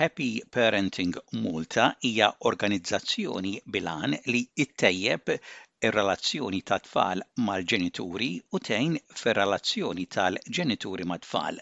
Happy 0.00 0.42
Parenting 0.48 1.12
Multa 1.42 1.82
hija 2.08 2.26
organizzazzjoni 2.50 3.50
bilan 3.74 4.14
li 4.34 4.38
ittejjeb 4.62 5.28
ir-relazzjoni 5.34 6.60
ta' 6.70 6.78
tfal 6.86 7.20
mal-ġenituri 7.48 8.28
u 8.56 8.60
tejn 8.68 8.94
fir-relazzjoni 9.22 10.06
tal-ġenituri 10.16 11.04
ma' 11.12 11.20
tfal. 11.26 11.60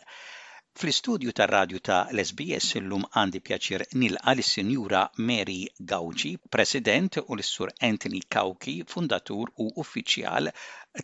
Fl-istudju 0.79 1.35
tar 1.41 1.51
radju 1.57 1.83
ta' 1.91 1.99
l-SBS 2.15 2.71
illum 2.83 3.09
għandi 3.23 3.43
pjaċir 3.49 3.87
nilqa 4.05 4.37
l 4.39 4.47
sinjura 4.53 5.03
Mary 5.33 5.59
Gauci, 5.95 6.33
president 6.59 7.19
u 7.25 7.35
l-sur 7.41 7.75
Anthony 7.93 8.23
Kauki, 8.39 8.77
fundatur 8.97 9.51
u 9.67 9.73
uffiċjal 9.85 10.53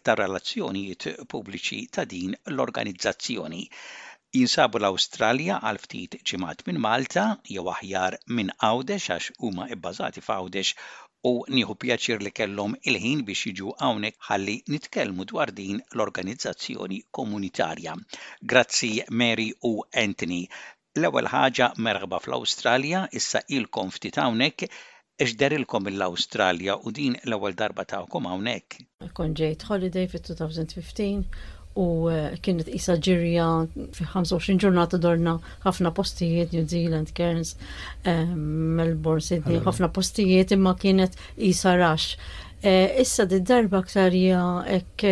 tar 0.07 0.23
relazzjonijiet 0.27 1.11
pubbliċi 1.35 1.83
ta' 1.99 2.07
din 2.15 2.39
l-organizzazzjoni 2.57 3.65
jinsabu 4.39 4.81
l-Awstralja 4.83 5.61
għal 5.69 5.79
ftit 5.83 6.15
ċimat 6.27 6.63
minn 6.67 6.81
Malta 6.83 7.25
jew 7.55 7.63
aħjar 7.73 8.17
minn 8.39 8.49
Għawdex 8.69 9.13
għax 9.15 9.37
huma 9.47 9.67
ibbażati 9.77 10.23
f'Għawdex 10.25 10.73
u 11.31 11.33
nieħu 11.55 11.77
pjaċir 11.85 12.25
li 12.27 12.33
kellhom 12.41 12.75
il-ħin 12.91 13.23
biex 13.29 13.49
jiġu 13.53 13.77
hawnhekk 13.83 14.27
ħalli 14.29 14.57
nitkellmu 14.75 15.29
dwar 15.33 15.53
din 15.61 15.79
l-organizzazzjoni 15.95 16.99
komunitarja. 17.19 17.95
Grazzi 18.55 18.91
Mary 19.23 19.47
u 19.63 19.73
Anthony. 20.05 20.41
L-ewwel 20.99 21.31
ħaġa 21.31 21.71
merħba 21.85 22.21
fl-Awstralja, 22.23 23.05
issa 23.19 23.41
ilkom 23.59 23.95
ftit 23.97 24.19
hawnhekk 24.23 24.67
ixderilkom 25.25 25.93
l-Awstralja 25.95 26.81
u 26.87 26.91
din 26.95 27.17
l-ewwel 27.23 27.55
darba 27.59 27.87
tagħkom 27.95 28.29
hawnhekk. 28.33 28.83
Kon 29.15 29.35
ġejt 29.39 29.69
holiday 29.71 30.11
fit-2015 30.11 31.31
u 31.75 32.09
eh, 32.11 32.37
kienet 32.43 32.69
isa 32.71 32.95
ġirja 33.03 33.47
fi 33.97 34.07
25 34.13 34.59
ġurnata 34.63 34.99
dorna 35.03 35.35
ħafna 35.65 35.91
postijiet 35.97 36.53
New 36.55 36.63
Zealand, 36.71 37.11
Cairns, 37.19 37.57
eh, 38.07 38.31
Melbourne, 38.79 39.25
Sydney, 39.27 39.61
ħafna 39.67 39.91
postijiet 39.95 40.55
imma 40.55 40.77
kienet 40.79 41.19
isa 41.37 41.75
rax. 41.81 42.15
Eh, 42.65 42.95
issa 43.03 43.27
di 43.29 43.41
darba 43.43 43.83
ktarja 43.85 44.45
ek 44.79 45.03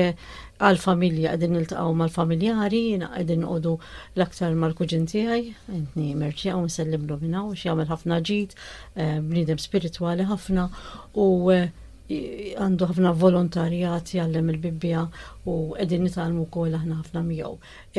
għal-familja, 0.62 1.34
għedin 1.34 1.59
il-taqaw 1.59 1.92
mal-familjari, 1.98 2.83
għedin 3.09 3.42
għodu 3.44 3.75
l-aktar 4.15 4.55
mal-kuġin 4.62 5.05
tijaj, 5.11 5.42
għedni 5.69 6.12
merċi 6.22 6.53
għaw 6.55 6.62
nsellim 6.69 7.05
l-ovinaw, 7.09 7.50
xie 7.59 7.72
għamil 7.72 7.91
ħafna 7.91 8.20
ġit, 8.28 8.55
bnidem 9.27 9.59
spirituali 9.61 10.28
ħafna, 10.31 10.69
u 11.19 11.27
għandu 12.11 12.86
ħafna 12.91 13.12
volontarjat 13.17 14.12
jallem 14.17 14.48
il-bibbija 14.53 15.05
u 15.48 15.53
edin 15.81 16.03
nitalmu 16.06 16.48
kol 16.53 16.75
aħna 16.77 16.98
ħafna 16.98 17.22
miegħu. 17.25 17.53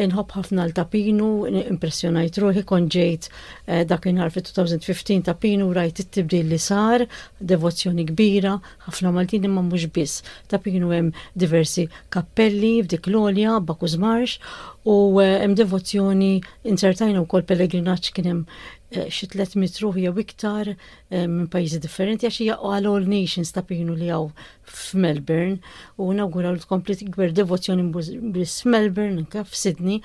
Inħobb 0.04 0.36
ħafna 0.38 0.66
l-tapinu, 0.68 1.30
impressjonajt 1.72 2.40
ruħi 2.44 2.64
kon 2.68 2.90
ġejt 2.94 3.30
eh, 3.30 3.82
dakinhar 3.90 4.32
fit-2015 4.36 5.24
tapinu 5.30 5.70
rajt 5.74 6.04
it-tibdil 6.06 6.52
li 6.52 6.60
sar, 6.60 7.06
devozzjoni 7.40 8.06
kbira, 8.12 8.58
ħafna 8.88 9.14
Maltin 9.16 9.48
imma 9.50 9.64
mhux 9.70 9.90
biss. 9.96 10.22
Tapinu 10.52 10.92
hemm 10.94 11.14
diversi 11.34 11.88
kappelli 12.14 12.78
f'dik 12.84 13.10
l-olja, 13.12 13.58
Bakuż 13.64 13.98
Marx 14.04 14.38
u 14.84 15.24
eh, 15.24 15.40
hemm 15.46 15.56
devozzjoni 15.58 16.36
insertajna 16.70 17.24
wkoll 17.24 17.48
pellegrinaġġ 17.48 18.14
kien 18.14 18.32
hemm 18.34 18.48
Eh, 18.94 19.10
xi 19.14 19.26
300 19.32 19.80
ruħ 19.82 19.96
jew 20.04 20.14
iktar 20.22 20.68
eh, 20.72 21.24
minn 21.26 21.48
pajjiżi 21.54 21.80
differenti 21.82 22.28
għax 22.30 22.38
hija 22.44 22.58
għal 22.62 22.90
All 22.92 23.08
Nations 23.10 23.50
tapinu 23.56 23.96
li 23.98 24.10
jew 24.12 24.28
f'Melbourne 24.68 25.60
u 25.98 26.12
nawguraw 26.20 26.54
li 26.54 26.62
tkompli 26.66 26.96
tikber 27.00 27.34
devozzjoni 27.34 27.88
bis 28.36 28.54
Melbourne 28.70 29.24
anke 29.24 29.46
f'Sydney 29.50 29.98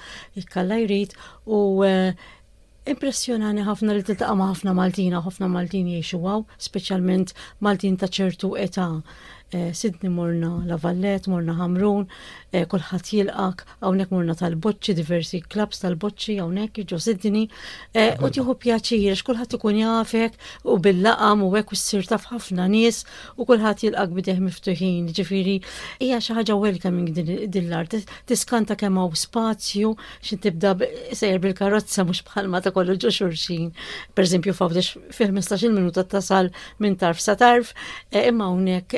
ikkalla 0.42 0.80
jrid 0.86 1.12
u 1.52 1.60
eh, 1.84 2.26
Impressjonani 2.88 3.66
ħafna 3.68 3.92
li 3.92 4.00
tiltaqa' 4.08 4.32
ma' 4.40 4.46
ħafna 4.54 4.72
Maltina, 4.72 5.18
ħafna 5.20 5.44
Maltin 5.52 5.90
jgħixu 5.92 6.22
għaw, 6.24 6.46
speċjalment 6.70 7.34
Maltin 7.66 7.98
ta' 8.00 8.08
ċertu 8.08 8.54
età 8.64 8.86
Eh, 9.52 9.72
Sidni 9.72 10.08
morna 10.10 10.62
la 10.66 10.76
Vallet, 10.76 11.26
morna 11.30 11.54
Hamrun, 11.56 12.06
eh, 12.52 12.66
kulħadd 12.68 13.06
jilqak, 13.10 13.62
hawnhekk 13.80 14.10
morna 14.12 14.34
tal 14.36 14.56
bocċi 14.60 14.94
diversi 14.98 15.40
klabs 15.40 15.80
tal 15.80 15.94
bocċi 15.96 16.34
hawnhekk 16.42 16.84
ġo 16.90 16.98
Sidni, 17.00 17.48
eh, 17.94 18.12
u 18.20 18.28
tieħu 18.28 18.54
pjaċir 18.60 19.22
kulħadd 19.24 19.56
ikun 19.56 19.78
jafek 19.80 20.32
u 20.68 20.76
bil-laqam 20.84 21.42
u 21.42 21.48
hekk 21.56 21.72
issir 21.78 22.04
taf 22.04 22.26
ħafna 22.28 22.66
nies 22.68 23.06
u 23.38 23.46
kulħadd 23.48 23.78
jilqak 23.86 24.10
bideħ 24.18 24.38
miftuħin, 24.44 25.08
ġifiri, 25.16 25.56
hija 26.04 26.20
xi 26.20 26.34
ħaġa 26.36 26.58
welcoming 26.60 27.08
din 27.14 27.70
l-art, 27.70 27.94
tiskanta 28.28 28.76
kemm 28.76 28.96
hawn 29.00 29.16
spazju 29.16 29.94
xin 30.22 30.40
tibda 30.44 30.76
sejr 31.16 31.38
bil-karozza 31.46 32.04
mhux 32.04 32.20
bħalma 32.28 32.60
ta' 32.62 32.70
kollu 32.76 32.98
ġo 33.00 33.08
xurxin. 33.16 33.72
Pereżempju 34.12 34.52
fawdex 34.52 34.98
fih 35.10 35.32
15 35.32 35.72
minuta 35.72 36.04
tasal 36.04 36.50
minn 36.84 36.96
tarf 37.00 37.18
sa 37.20 37.32
tarf, 37.34 37.72
imma 38.12 38.44
hawnhekk 38.52 38.92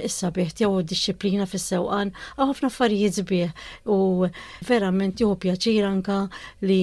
issa 0.00 0.30
bieħ 0.36 0.52
jew 0.60 0.82
disċiplina 0.92 1.46
fis-sewqan 1.48 2.12
għaw 2.36 2.50
ħafna 2.52 2.68
affarijiet 2.70 3.16
zbieħ 3.18 3.50
u 3.92 3.96
verament 4.68 5.20
jieħu 5.20 5.36
pjaċir 5.44 5.86
anka 5.88 6.20
li 6.68 6.80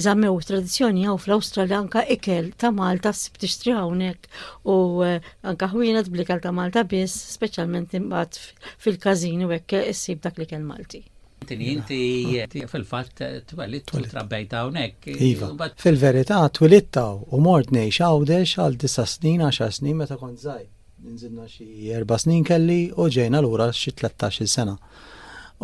iżammew 0.00 0.38
tradizjoni 0.46 1.04
għaw 1.08 1.18
fl-Australja 1.24 1.78
anka 1.80 2.04
ikel 2.16 2.50
ta' 2.58 2.72
Malta 2.74 3.12
s 3.14 3.28
tixtri 3.38 3.74
hawnhekk 3.76 4.30
u 4.64 4.76
eh, 5.06 5.18
anka 5.46 5.70
ħwina 5.74 6.04
blikel 6.10 6.40
ta' 6.44 6.54
Malta 6.56 6.84
biss, 6.84 7.34
speċjalment 7.36 7.94
imbagħad 8.00 8.40
fil-każin 8.82 9.44
u 9.46 9.52
hekk 9.58 9.84
issib 9.92 10.22
dak 10.26 10.38
li 10.42 10.46
kien 10.50 10.64
Malti. 10.66 11.02
Inti 11.46 12.40
fil-fatt 12.66 13.20
twellit 13.52 13.92
u 13.94 14.00
trabbejt 14.10 14.54
hawnhekk. 14.56 15.06
Iva. 15.28 15.50
Fil-verità 15.78 16.40
twellittaw 16.48 17.20
u 17.36 17.42
mort 17.44 17.70
ngħix 17.76 18.00
għawdex 18.08 18.56
għal 18.64 18.80
disa' 18.82 19.06
snin, 19.06 19.44
10 19.46 19.76
snin 19.78 20.00
meta 20.00 20.16
kont 20.18 20.40
żgħir. 20.42 20.72
Nżilna 21.06 21.44
xi 21.46 21.64
erba' 21.98 22.16
snin 22.18 22.42
kelli 22.48 22.78
u 23.00 23.04
ġejna 23.16 23.38
lura 23.44 23.66
xi 23.80 23.92
13-il 24.00 24.48
sena. 24.52 24.72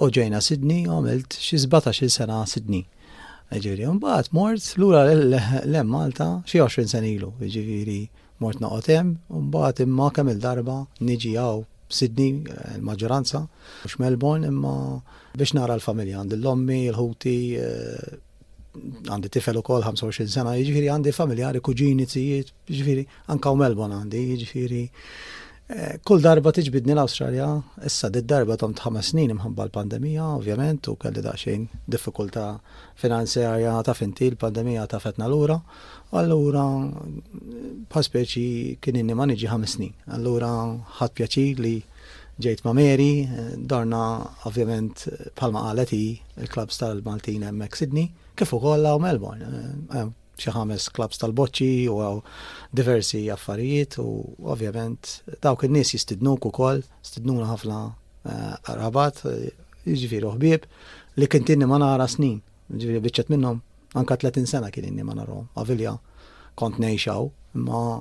U 0.02 0.06
ġejna 0.16 0.38
Sidni 0.48 0.76
u 0.86 0.92
għamilt 0.94 1.34
xi 1.46 1.58
17-il 1.64 2.10
sena 2.14 2.36
Sidni. 2.46 2.82
un 3.90 3.96
mbagħad 3.96 4.28
mort 4.38 4.68
lura 4.80 5.00
l 5.12 5.82
Malta 5.90 6.28
xi 6.46 6.60
20 6.62 6.92
sena 6.94 7.10
ilu. 7.14 7.32
Ġifieri, 7.40 7.98
mort 8.38 8.62
noqgħod 8.62 8.90
hemm 8.94 9.16
u 9.36 9.42
mbagħad 9.48 9.82
imma 9.86 10.06
kemm 10.18 10.30
il-darba 10.36 10.78
nġi 11.10 11.34
għaw 11.42 11.64
Sidni, 11.98 12.28
il-maġġoranza, 12.76 13.42
mhux 13.82 13.98
Melbourne, 14.00 14.46
imma 14.46 14.76
biex 15.34 15.56
nara 15.58 15.74
l-familja 15.80 16.22
għand 16.22 16.38
l 16.38 16.42
lommi 16.46 16.84
l-ħuti, 16.92 17.36
eh, 17.58 18.22
għandi 18.80 19.30
tifel 19.32 19.58
u 19.60 19.66
kol 19.66 19.82
25 19.84 20.32
sena, 20.32 20.54
ġifiri 20.56 20.88
għandi 20.92 21.12
familjari, 21.16 21.60
kuġini, 21.64 22.06
zijiet, 22.08 22.52
ġifiri, 22.72 23.04
anka 23.34 23.52
u 23.52 23.58
Melbourne 23.60 23.98
għandi, 24.00 24.22
ġifiri. 24.42 24.82
Eh, 25.72 25.92
kull 26.04 26.20
darba 26.24 26.50
tiġbidni 26.52 26.92
l-Australja, 26.94 27.46
issa 27.88 28.08
did 28.12 28.26
darba 28.28 28.56
tomt 28.60 28.80
ħames 28.84 29.12
snin 29.12 29.30
imħabba 29.36 29.66
l-pandemija, 29.68 30.24
ovvjament, 30.38 30.88
u 30.92 30.96
kelli 31.00 31.22
daqxejn 31.24 31.68
diffikulta 31.94 32.46
finanzjarja 33.00 33.76
ta' 33.86 33.94
finti 33.96 34.28
l-pandemija 34.32 34.86
ta' 34.90 35.00
fetna 35.00 35.28
l-ura, 35.30 35.56
allura 36.18 36.64
paspeċi 37.94 38.78
kien 38.84 38.98
inni 39.00 39.16
ma 39.16 39.28
niġi 39.30 39.48
ħames 39.52 39.76
snin, 39.78 39.94
allura 40.16 40.50
ħad 40.98 41.14
pjaċi 41.20 41.46
li 41.60 41.74
ġejt 42.42 42.64
ma' 42.66 42.76
Mary, 42.80 43.10
eh, 43.24 43.54
darna 43.56 44.02
ovvjament 44.48 45.06
palma 45.38 45.68
għaleti 45.70 46.02
il-klabs 46.42 46.82
tal-Maltin 46.82 47.46
emmek 47.48 47.76
Sydney, 47.78 48.10
kif 48.38 48.52
ukoll 48.56 48.86
għaw 48.86 49.00
Melbourne. 49.02 49.46
Eh, 49.46 49.70
eh, 50.00 50.08
xi 50.42 50.50
ħames 50.54 50.88
klabs 50.96 51.20
tal-boċċi 51.20 51.88
u 51.92 51.98
għaw 52.02 52.20
diversi 52.74 53.20
affarijiet 53.30 53.98
u 54.02 54.14
ovvjament 54.40 55.18
dawk 55.44 55.66
in-nies 55.68 55.92
jistidnuk 55.94 56.46
ukoll, 56.48 56.80
stidnuna 57.04 57.50
ħafna 57.52 57.80
eh, 57.92 58.72
rabat, 58.78 59.22
jiġifieri 59.82 60.30
ħbieb 60.36 60.66
li 61.18 61.28
kint 61.28 61.52
inni 61.56 61.68
ma 61.68 61.78
nara 61.82 62.06
snin. 62.08 62.38
Ġifieri 62.72 63.02
biċċet 63.04 63.32
minnhom 63.34 63.60
anka 63.98 64.16
30 64.22 64.48
sena 64.48 64.70
kien 64.72 64.86
inni 64.88 65.04
ma 65.04 65.12
narhom. 65.18 65.46
Avilja 65.60 65.96
kont 66.56 66.78
nejxaw, 66.80 67.26
imma 67.58 68.00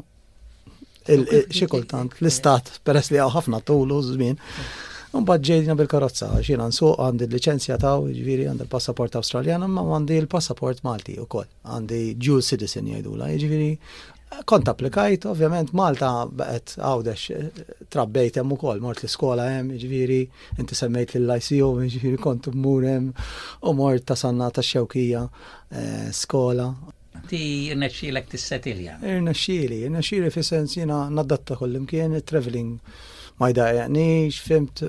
xi 1.01 1.65
kultant 1.67 2.13
l-istat 2.21 2.69
peress 2.87 3.09
li 3.11 3.19
għaw 3.19 3.33
ħafna 3.35 3.59
tulu 3.67 3.97
żmien 4.13 4.39
bad 5.19 5.43
ġejna 5.43 5.75
bil-karozza, 5.75 6.29
xina 6.39 6.63
nsuq 6.71 6.93
għandi 7.03 7.27
l 7.27 7.39
ta' 7.59 7.75
taw, 7.77 8.07
ġviri 8.07 8.45
għandi 8.47 8.63
l-passaport 8.63 9.15
australjan, 9.19 9.67
ma 9.67 9.83
għandi 9.83 10.21
l-passaport 10.21 10.83
Malti 10.87 11.17
wkoll. 11.19 11.49
Għandi 11.67 12.15
dual 12.15 12.41
citizen 12.41 12.87
jgħidula, 12.87 13.27
jiġifieri 13.35 13.73
kont 14.47 14.69
applikajt, 14.71 15.25
ovvjament 15.27 15.73
Malta 15.75 16.25
baqet 16.31 16.77
għawdex 16.79 17.89
trabbejt 17.91 18.39
hemm 18.39 18.55
ukoll, 18.55 18.79
mort 18.79 19.03
l-iskola 19.03 19.49
hemm, 19.57 19.75
ġifieri, 19.83 20.21
inti 20.63 20.79
semmejt 20.79 21.17
lill-ICO, 21.17 21.73
ġifieri 21.91 22.15
kont 22.17 22.47
mmur 22.55 22.87
hemm 22.87 23.11
u 23.67 23.75
mort 23.75 24.07
ta' 24.07 24.15
sanna 24.15 24.47
ta' 24.49 24.63
xewkija 24.63 25.25
eh, 25.27 26.09
skola. 26.15 26.71
Ti 27.27 27.41
irnexxielek 27.75 28.31
tissetilja. 28.31 28.95
Irnexxieli, 29.03 29.83
irnexxieli 29.89 30.31
fi 30.31 30.41
sens 30.47 30.79
jiena 30.79 31.09
nadatta 31.11 31.59
kollimkien 31.59 32.15
traveling 32.23 32.77
ma 33.41 33.49
jdajaqnix, 33.49 34.37
fimt, 34.45 34.83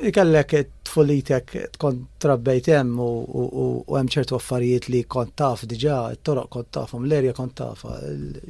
ikellek 0.07 0.53
t-fulitek 0.85 1.55
kontrabbejt 1.81 2.69
jem 2.75 2.91
u 3.01 3.95
hemm 3.97 4.11
ċertu 4.13 4.37
affarijiet 4.37 4.91
li 4.93 5.01
kont 5.13 5.33
taf 5.41 5.65
diġa, 5.71 5.97
t-toroq 6.21 6.51
kont 6.59 6.71
tafhom, 6.77 7.07
l-erja 7.09 7.33
kont 7.37 7.57
tafa, 7.63 7.97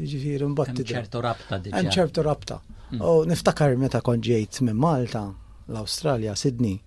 ġifir, 0.03 0.49
mbatti. 0.51 0.83
ċertu 0.91 1.23
rabta 1.25 1.61
diġa. 1.63 1.77
Hemm 1.79 1.95
ċertu 1.95 2.27
rabta. 2.27 2.59
Mm. 2.91 3.07
U 3.07 3.15
niftakar 3.31 3.79
meta 3.83 4.03
kont 4.07 4.27
ġejt 4.27 4.65
minn 4.67 4.79
Malta, 4.83 5.29
l-Awstralja, 5.71 6.35
Sydney 6.39 6.81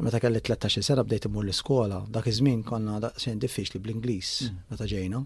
Meta 0.00 0.16
kelli 0.18 0.40
13 0.40 0.80
sena 0.80 1.02
bdejt 1.04 1.26
imur 1.28 1.44
l-iskola, 1.44 1.98
dak 2.08 2.24
iż-żmien 2.30 2.62
konna 2.64 2.94
daqsien 3.04 3.40
diffiċli 3.42 3.80
bl-Ingliż 3.84 4.28
mm. 4.46 4.54
meta 4.72 4.86
ġejna. 4.88 5.18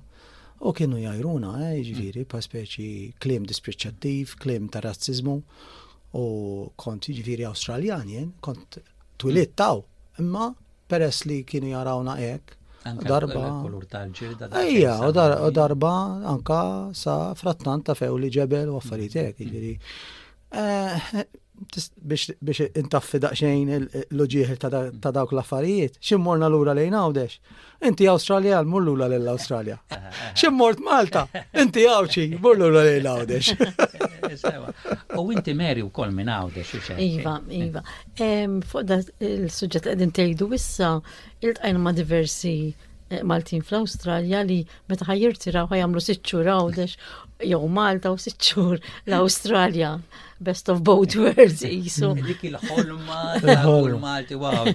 U 0.66 0.72
kienu 0.74 0.98
jajruna, 0.98 1.52
eh, 1.62 1.76
mm. 1.76 1.84
ġifiri, 1.88 2.24
pa 2.32 2.40
speċi 2.42 2.86
klim 3.22 3.46
dispriċċattiv, 3.46 4.32
klim 4.42 4.66
ta' 4.74 4.82
razzizmu, 4.82 5.36
u 6.18 6.24
kont 6.84 7.06
ġifiri 7.20 7.46
Australjan, 7.52 8.10
kont 8.48 8.80
twilit 9.22 9.52
mm. 9.52 9.58
taw, 9.62 9.84
imma 10.18 10.48
peress 10.90 11.22
li 11.30 11.38
kienu 11.52 11.70
jarawna 11.70 12.18
ek, 12.32 12.56
darba. 13.06 13.46
Ejja, 14.64 14.96
u 15.46 15.54
darba 15.54 15.94
anka 16.34 16.58
sa 16.98 17.16
frattant 17.38 17.86
ta' 17.86 17.94
few 17.98 18.18
li 18.18 18.32
ġebel 18.40 18.74
u 18.74 18.82
affarijiet 18.82 19.38
ġifiri. 19.38 19.76
Eh, 20.58 21.14
biex 22.06 22.60
intaffi 22.76 23.18
daqxejn 23.24 23.70
l-ġieħil 23.78 24.58
ta' 24.62 25.12
dawk 25.14 25.34
l-affarijiet, 25.34 25.98
ximmorna 26.06 26.48
l-ura 26.50 26.74
lejn 26.76 26.96
għawdex. 26.98 27.36
Inti 27.88 28.08
Australia, 28.10 28.60
mur 28.66 28.82
l-ura 28.82 29.08
lejn 29.10 29.22
l-Australia. 29.26 29.76
Ximmort 30.38 30.82
Malta, 30.84 31.26
inti 31.62 31.84
għawċi, 31.90 32.26
mur 32.42 32.58
l-ura 32.58 32.84
għawdex. 32.92 33.54
U 35.20 35.26
inti 35.34 35.54
meri 35.54 35.84
u 35.84 35.90
kol 35.94 36.14
minn 36.16 36.30
għawdex. 36.34 36.90
Iva, 37.06 37.36
iva. 37.50 37.84
Fuq 38.18 38.86
da 38.90 38.98
il-sujġet 39.22 39.92
għedin 39.94 40.14
tejdu 40.16 40.50
issa, 40.58 40.96
il 41.44 41.54
tajn 41.58 41.80
ma' 41.84 41.94
diversi 41.96 42.54
eh, 43.12 43.22
Maltin 43.22 43.60
fl 43.62 43.82
australia 43.82 44.42
li 44.42 44.64
meta 44.90 45.06
raw 45.08 45.68
ħajamlu 45.70 46.02
xur 46.02 46.42
rawdex 46.48 46.96
jew 47.44 47.68
Malta 47.68 48.10
u 48.10 48.18
sitt 48.18 48.38
xhur 48.42 48.78
l-Awstralja. 49.06 49.98
Best 50.38 50.68
of 50.68 50.80
both 50.80 51.16
worlds, 51.16 51.62
jisu. 51.62 52.10
Dik 52.28 52.42
il-ħolma, 52.48 53.18
l-ħol 53.38 53.94
Malti, 54.02 54.36
wow, 54.36 54.66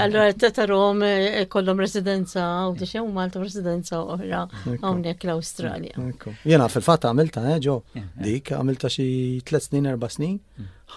Allora, 0.00 0.30
tatarom 0.32 1.02
eh, 1.04 1.42
kollom 1.52 1.82
residenza, 1.84 2.44
u 2.70 2.72
t-xew 2.80 3.04
Malta 3.12 3.42
residenza 3.42 4.00
oħra, 4.00 4.44
għawnek 4.78 5.26
l-Australia. 5.28 6.06
Jena, 6.48 6.70
fil-fat 6.72 7.04
għamilta, 7.10 7.44
ġo, 7.66 7.76
eh, 7.92 8.00
eh, 8.00 8.22
dik, 8.26 8.54
għamilta 8.56 8.90
xie 8.94 9.42
3 9.44 9.64
snin, 9.68 9.90
4 9.92 10.10
snin, 10.16 10.40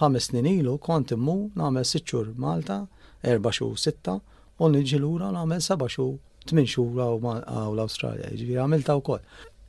mm. 0.00 0.24
snin 0.24 0.50
ilu, 0.54 0.78
kont 0.80 1.12
immu, 1.14 1.36
namel 1.60 1.84
6 1.92 2.08
xhur 2.08 2.32
Malta, 2.48 2.80
4 3.28 3.52
xu 3.60 3.70
6, 3.84 4.16
u 4.64 4.72
nġilura 4.72 5.30
namel 5.36 5.60
7 5.62 5.92
xu 5.94 6.08
8 6.48 6.64
xhur 6.64 6.96
għaw 6.96 7.70
l-Australia, 7.76 8.30
ġviri, 8.30 8.40
jiġifieri 8.40 8.64
għamilta 8.64 8.98
u 8.98 9.06
koll. 9.12 9.22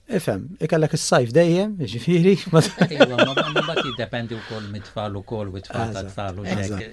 Efem, 0.09 0.45
ikellek 0.59 0.93
is-sajf 0.97 1.29
dejjem, 1.37 1.75
ġifiri. 1.89 2.31
Mbagħad 2.49 3.81
jiddependi 3.85 4.33
wkoll 4.39 4.69
mit-tfal 4.73 5.17
ukoll 5.19 5.51
u 5.53 5.61
tfal 5.65 5.91
ta' 5.93 6.01
tfal 6.07 6.39
u 6.41 6.45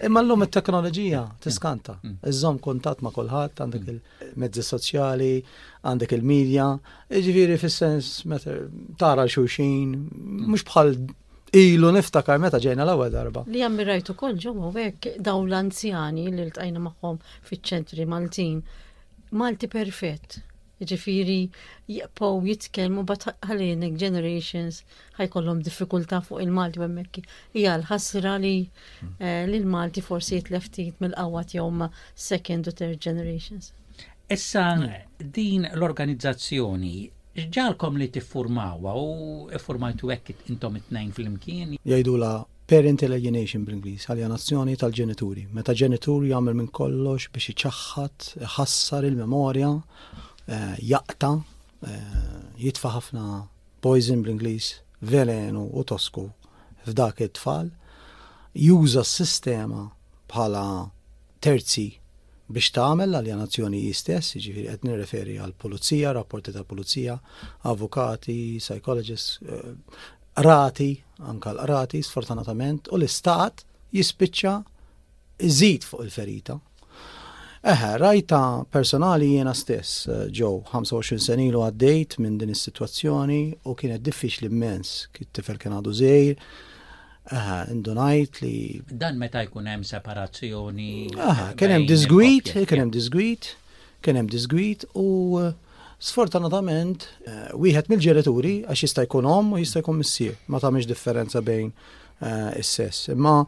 Imma 0.08 0.20
llum 0.26 0.44
it-teknoloġija 0.44 1.22
mm. 1.22 1.30
tiskanta. 1.46 1.94
Mm. 2.02 2.10
Mm. 2.10 2.18
Iżżomm 2.32 2.58
kuntatt 2.66 3.00
ma' 3.06 3.14
kulħadd 3.16 3.62
għandek 3.64 3.86
il-mezzi 3.94 4.64
soċjali, 4.68 5.30
għandek 5.88 6.12
il-medja, 6.18 6.66
ġifiri 7.28 7.56
fis-sens 7.64 8.10
tara 9.00 9.24
xuxin, 9.32 9.94
mhux 10.52 10.66
bħal 10.68 10.92
ilu 11.56 11.94
niftakar 11.96 12.42
meta 12.42 12.60
ġejna 12.60 12.84
l-ewwel 12.84 13.14
darba. 13.16 13.46
Li 13.48 13.64
hemm 13.64 13.80
rajtu 13.88 14.12
ukoll 14.12 14.36
ġewwa 14.44 14.74
hekk 14.76 15.14
dawn 15.24 15.48
l-anzjani 15.48 16.26
li 16.36 16.50
l-tajna 16.50 16.84
magħhom 16.90 17.16
fiċ-ċentri 17.48 18.04
Maltin. 18.12 18.60
Malti 19.36 19.66
perfett, 19.72 20.36
ġifiri 20.84 21.36
jibbow 21.88 22.42
jitkelmu 22.44 23.04
bat 23.08 23.24
ħalinek 23.48 23.94
generations 24.02 24.80
ħajkollhom 25.18 25.62
diffikultà 25.68 26.18
fuq 26.26 26.42
il-Malti 26.44 26.82
b'emmekki. 26.82 27.22
Hija 27.56 27.76
l-ħasra 27.80 28.34
eh, 28.42 29.46
li 29.48 29.58
l-Malti 29.62 30.02
forsi 30.04 30.36
jitleftit 30.40 31.00
mill 31.00 31.16
qawat 31.16 31.54
tiegħu 31.54 31.88
second 32.28 32.68
u 32.68 32.72
third 32.82 33.00
generations. 33.08 33.72
Issa 34.28 34.66
din 35.36 35.64
l-organizzazzjoni 35.72 36.96
ġalkom 37.52 37.96
li 38.00 38.10
t-formawa 38.12 38.92
u 38.96 39.58
formajtu 39.60 40.12
hekk 40.12 40.36
intom 40.52 40.76
it 40.80 40.90
nejn 40.92 41.12
fil 41.12 41.30
imkien 41.32 41.74
Jgħidula 41.78 42.34
Parent 42.66 43.02
alienation 43.06 43.62
bl-Inglis, 43.62 44.08
alienazzjoni 44.10 44.74
tal-ġenituri. 44.80 45.44
Meta 45.54 45.70
ġenituri 45.78 46.32
jagħmel 46.32 46.56
minn 46.58 46.72
kollox 46.74 47.28
biex 47.30 47.52
iċaħħat, 47.52 48.32
iħassar 48.42 49.06
il-memorja 49.06 49.68
Eh, 50.48 50.76
jaqta, 50.78 51.40
eh, 51.82 52.42
jitfa 52.62 52.92
ħafna 52.94 53.22
poison 53.82 54.20
bl-Inglis, 54.22 54.76
velenu 55.02 55.64
u 55.74 55.82
tosku 55.84 56.28
f'dak 56.86 57.20
it-tfal, 57.26 57.72
juża 58.54 59.02
s-sistema 59.02 59.88
bħala 60.30 60.62
terzi 61.42 61.88
biex 62.46 62.70
tagħmel 62.76 63.18
għaljanazzjoni 63.18 63.80
janazzjoni 63.80 63.88
jistess, 63.88 64.36
jiġifieri 64.38 64.70
qed 64.70 64.86
nirreferi 64.88 65.34
għal-pulizija, 65.42 66.14
rapporti 66.14 66.54
tal-pulizija, 66.54 67.18
avukati, 67.72 68.38
psychologists, 68.62 69.40
eh, 69.50 69.98
rati, 70.46 70.92
anka 71.26 71.56
l-rati, 71.56 72.04
sfortunatament, 72.06 72.86
u 72.94 73.00
l-istat 73.00 73.66
jispiċċa 73.90 74.54
iżid 75.50 75.90
fuq 75.90 76.06
il-ferita 76.06 76.60
Eħe, 77.66 77.96
rajta 77.98 78.38
personali 78.70 79.32
jiena 79.32 79.50
stess 79.58 80.04
ġo, 80.30 80.48
eh, 80.60 80.68
25 80.70 81.16
sen 81.18 81.40
ilu 81.48 81.64
għaddejt 81.66 82.12
minn 82.22 82.36
din 82.38 82.52
is-sitwazzjoni 82.54 83.38
u 83.66 83.72
kienet 83.74 84.04
diffiċli 84.06 84.46
immens, 84.46 85.08
kitt 85.10 85.32
tifel 85.34 85.56
kien 85.58 85.74
għadu 85.80 85.94
żejr, 86.00 86.38
Aha, 87.26 87.64
indunajt 87.74 88.36
li. 88.38 88.50
Dan 88.86 89.16
meta 89.18 89.40
jkun 89.42 89.64
hemm 89.66 89.82
separazzjoni. 89.88 91.08
Aha, 91.18 91.46
kien 91.58 91.72
hemm 91.74 91.86
disgwit, 91.90 92.52
kien 92.70 92.78
hemm 92.84 92.92
disgwit, 92.94 93.48
kien 93.98 94.14
hemm 94.20 94.28
disgwit 94.30 94.84
u 94.94 95.40
eh, 95.40 95.48
sfortunatament 96.06 97.08
eh, 97.26 97.48
wieħed 97.58 97.90
mill-ġenituri 97.90 98.52
għax 98.70 98.84
jista' 98.86 99.06
jkun 99.08 99.26
omm 99.26 99.56
u 99.56 99.58
jista' 99.58 99.82
jkun 99.82 99.98
missier, 100.04 100.38
ma 100.46 100.62
tagħmilx 100.62 100.86
differenza 100.92 101.42
bejn 101.42 101.72
is-sess. 102.62 103.08
Imma 103.10 103.40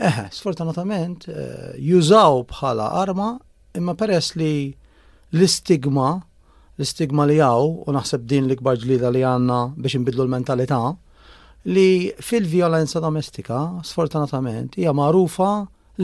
eħe, 0.00 0.24
sfortunatament 0.38 1.28
jużaw 1.84 2.46
bħala 2.48 2.88
arma 3.04 3.28
imma 3.76 3.94
peress 3.94 4.32
li 4.38 4.72
l-istigma, 5.34 6.08
l-istigma 6.78 7.26
li 7.28 7.36
għaw, 7.42 7.74
u 7.88 7.92
naħseb 7.94 8.24
din 8.30 8.46
l-ikbar 8.48 8.78
ġlida 8.80 9.10
li 9.12 9.24
għanna 9.26 9.58
biex 9.76 10.00
nbidlu 10.00 10.24
l-mentalità, 10.24 10.80
li 11.74 12.08
fil-violenza 12.22 13.02
domestika, 13.04 13.80
sfortunatament, 13.84 14.78
hija 14.78 14.94
magħrufa 14.96 15.50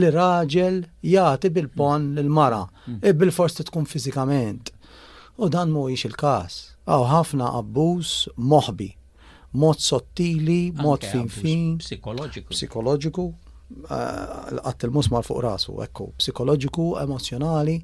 li 0.01 0.11
raġel 0.13 0.83
jagħti 1.07 1.53
bil-pon 1.55 2.09
mm. 2.11 2.23
l 2.25 2.33
mara 2.39 2.63
mm. 2.67 2.99
e 3.07 3.15
bil-forsi 3.15 3.65
tkun 3.69 3.87
fiżikament. 3.89 4.73
U 5.39 5.49
dan 5.51 5.73
mhuwiex 5.75 6.05
il-każ. 6.11 6.57
Għaw 6.87 7.07
ħafna 7.11 7.49
abbuż 7.63 8.11
moħbi, 8.39 8.91
mod 9.59 9.81
sottili, 9.83 10.73
mod 10.79 11.07
fin 11.11 11.31
fin. 11.33 11.65
Psikoloġiku. 11.83 12.53
Psikoloġiku, 12.53 13.25
għatt 13.89 14.61
qatt 14.65 14.87
il-musmar 14.87 15.25
fuq 15.27 15.41
rasu, 15.45 15.79
ekku, 15.85 16.11
psikoloġiku, 16.21 16.89
emozjonali, 17.03 17.79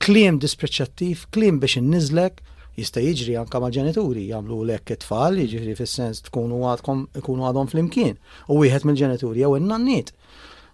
klim 0.00 0.38
dispreċċattiv, 0.42 1.26
klim 1.34 1.58
biex 1.60 1.80
n-nizlek, 1.82 2.40
jista' 2.80 3.02
jiġri 3.04 3.34
anka 3.36 3.60
ma' 3.60 3.72
ġenituri 3.74 4.24
jagħmlu 4.30 4.60
lek 4.70 4.94
it-tfal, 4.94 5.36
jiġri 5.42 5.74
fis-sens 5.76 6.22
tkunu 6.30 6.62
għadkom 6.72 7.04
ikunu 7.20 7.46
għadhom 7.50 7.68
flimkien. 7.72 8.16
U 8.48 8.62
wieħed 8.62 8.88
mill-ġenituri 8.88 9.44
jew 9.44 9.52
in-nannit 9.60 10.14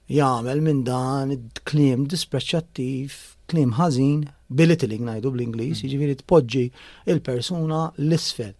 jgħamil 0.06 0.60
minn 0.62 0.84
dan 0.86 1.32
klim 1.66 2.04
dispreċċattiv, 2.06 3.14
klim 3.50 3.74
ħażin, 3.80 4.26
belittling 4.46 5.02
ngħidu 5.08 5.32
bl-Ingliż, 5.34 5.82
jiġifieri 5.82 6.16
t-podġi 6.20 6.66
il-persuna 7.10 7.88
l-isfel. 8.04 8.54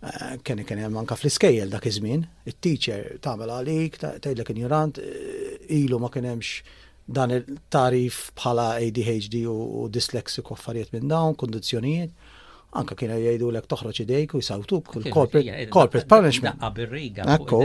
Eh, 0.00 0.32
kien 0.46 0.62
kien 0.64 0.78
hemm 0.80 0.96
anke 0.96 1.12
fl-iskejjel 1.20 1.68
dak 1.74 1.84
iż-żmien, 1.90 2.22
it-teacher 2.48 3.18
tagħmel 3.26 3.50
għalik, 3.56 3.98
tgħidlek 4.00 4.52
ignorant, 4.54 5.00
eh, 5.04 5.66
ilu 5.78 5.98
ma 6.00 6.08
kien 6.14 6.24
hemmx 6.24 6.68
dan 7.18 7.34
il-tarif 7.36 8.20
bħala 8.38 8.64
ADHD 8.78 9.42
u 9.52 9.84
dislexic 9.92 10.48
u 10.48 10.56
affarijiet 10.56 10.94
minn 10.96 11.12
dawn, 11.12 11.36
kondizzjonijiet. 11.42 12.14
Anka 12.80 12.94
kienu 12.96 13.18
jgħidu 13.18 13.50
l-ek 13.52 13.68
toħroċ 13.74 14.04
idejk 14.06 14.34
u 14.38 14.40
jisawtuk 14.40 14.88
corporate 15.12 16.06
punishment. 16.14 16.54
Daqqa 16.54 16.72
birriga. 16.80 17.26
Ekku, 17.36 17.60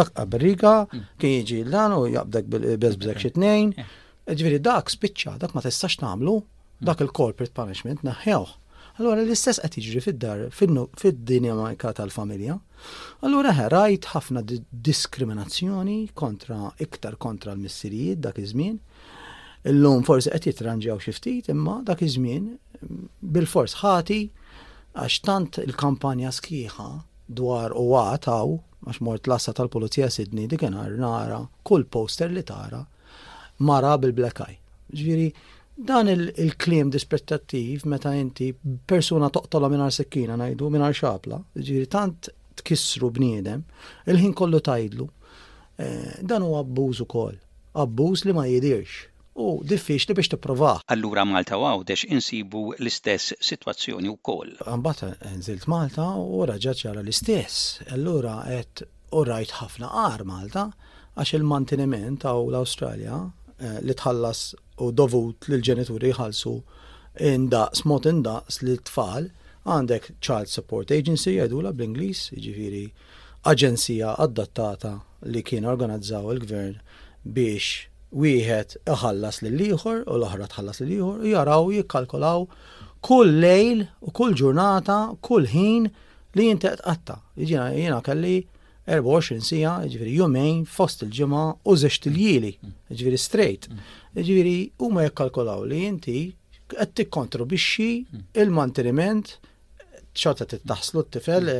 daqqa 0.00 0.24
birriga, 0.32 0.72
mm. 0.88 1.02
kien 1.22 1.38
jġi 1.46 1.58
l-dan 1.68 1.94
u 2.00 2.04
jabdek 2.10 2.48
bil-bezbżek 2.54 3.20
xitnejn. 3.28 3.74
Ġviri, 4.26 4.58
dak 4.64 4.90
spiċċa, 4.90 5.36
dak 5.44 5.54
ma 5.54 5.60
tistax 5.62 6.00
namlu, 6.02 6.38
mm. 6.42 6.86
dak 6.88 7.04
il-corporate 7.04 7.52
punishment 7.54 8.00
naħjawħ. 8.08 8.56
Allora 8.98 9.20
l-istess 9.24 9.60
qed 9.68 9.74
jiġri 9.84 10.00
fid-dar, 10.06 10.42
fid 10.56 10.72
majka 11.54 11.90
tal-familja. 11.98 12.54
Allura 13.20 13.52
rajt 13.68 14.06
ħafna 14.14 14.40
diskriminazzjoni 14.70 15.96
kontra 16.16 16.70
iktar 16.80 17.18
kontra 17.20 17.52
l-missirijiet 17.52 18.22
dak 18.24 18.38
iż-żmien. 18.40 18.78
Illum 19.68 20.06
forsi 20.08 20.32
qed 20.32 20.48
jitranġaw 20.48 20.96
xi 21.04 21.12
ftit, 21.18 21.50
imma 21.52 21.82
dak 21.84 22.00
iż-żmien 22.08 22.48
bil-fors 23.36 23.76
ħati 23.82 24.20
għax 24.96 25.16
tant 25.28 25.58
il-kampanja 25.66 26.32
skiħa 26.32 26.88
dwar 27.36 27.76
u 27.76 27.84
għataw 28.00 28.54
għax 28.86 29.02
mort 29.04 29.28
lassa 29.28 29.52
tal-Polizija 29.58 30.08
Sidni 30.12 30.46
dikenar 30.48 30.96
nara 31.00 31.42
kull 31.66 31.84
poster 31.88 32.32
li 32.32 32.44
tara 32.48 32.80
mara 33.60 33.92
bil-black 34.00 34.40
eye. 34.46 34.56
Ġviri, 34.96 35.28
Dan 35.78 36.08
il-klim 36.08 36.90
dispettattiv 36.90 37.84
meta 37.84 38.14
inti 38.16 38.54
persuna 38.88 39.28
toqtola 39.28 39.68
minar 39.68 39.90
sekkina 39.92 40.36
najdu 40.40 40.70
minar 40.72 40.94
xabla, 40.96 41.42
ġiri 41.58 41.86
tant 41.92 42.30
tkissru 42.56 43.10
bniedem, 43.12 43.66
il-ħin 44.08 44.32
kollu 44.38 44.62
tajdlu. 44.64 45.08
Eh, 45.76 46.14
dan 46.24 46.46
huwa 46.46 46.62
abbuż 46.64 47.02
ukoll, 47.04 47.36
abbuż 47.76 48.24
li 48.24 48.32
ma 48.32 48.46
jidirx 48.48 48.94
u 49.36 49.50
diffiċli 49.68 50.16
biex 50.16 50.32
tipprova. 50.32 50.70
Allura 50.96 51.26
Malta 51.28 51.60
għawdex 51.60 52.08
insibu 52.08 52.70
l-istess 52.78 53.36
situazzjoni 53.50 54.08
u 54.08 54.16
koll. 54.16 54.56
Għambata 54.64 55.12
eh, 55.20 55.34
nżilt 55.42 55.68
Malta 55.74 56.08
u 56.24 56.40
raġaċ 56.54 56.86
ġara 56.86 57.04
l-istess. 57.04 57.82
Allura 57.92 58.38
għet 58.48 58.86
u 59.12 59.26
rajt 59.28 59.52
ħafna 59.60 59.92
għar 60.06 60.24
Malta 60.32 60.70
għax 61.20 61.36
il-mantiniment 61.42 62.24
għaw 62.24 62.46
l 62.48 62.62
australia 62.64 63.20
eh, 63.60 63.76
li 63.84 63.92
tħallas 63.92 64.48
u 64.84 64.90
dovut 64.92 65.48
li 65.48 65.56
l-ġenituri 65.56 66.10
jħalsu 66.16 66.52
indaqs, 67.30 67.84
mod 67.88 68.08
indaqs 68.10 68.62
li 68.66 68.74
t-tfal 68.78 69.30
għandek 69.66 70.08
Child 70.20 70.50
Support 70.52 70.92
Agency 70.96 71.34
jgħidula 71.36 71.72
bl-Inglis, 71.74 72.26
ġifiri 72.36 72.82
aġenzija 73.50 74.12
adattata 74.22 74.92
li 75.30 75.42
kien 75.46 75.66
organizzaw 75.68 76.28
il-gvern 76.34 76.76
biex 77.24 77.86
wieħed 78.12 78.76
iħallas 78.96 79.40
lil 79.46 79.62
ieħor 79.70 80.04
u 80.04 80.18
l-oħra 80.18 80.48
tħallas 80.52 80.82
lil 80.86 80.92
ieħor 81.00 81.24
jaraw 81.32 81.70
jikkalkolaw 81.78 82.46
kull 83.06 83.34
lejl 83.42 83.86
u 84.02 84.12
kull 84.12 84.36
ġurnata, 84.38 85.00
kull 85.20 85.48
ħin 85.50 85.88
li 86.36 86.50
jinti 86.50 86.68
Jiġina 86.68 87.72
Jiena 87.72 88.00
kelli 88.04 88.36
24 88.86 89.42
sija, 89.42 89.72
ġviri 89.90 90.12
jumejn, 90.14 90.60
fost 90.76 91.02
il 91.02 91.10
ġemma 91.16 91.42
u 91.66 91.74
zeċt 91.80 92.06
il-jili, 92.10 92.52
ġviri 92.88 93.18
straight. 93.18 93.66
Ġviri, 94.14 94.58
u 94.78 94.90
ma 94.94 95.08
jekkalkolaw 95.08 95.64
li 95.66 95.80
inti 95.90 96.18
għed 96.76 96.94
tikkontribixxi 97.00 97.88
il-manteniment 98.42 99.34
xorta 100.16 100.46
taħslu 100.70 101.02
t-tifel, 101.06 101.50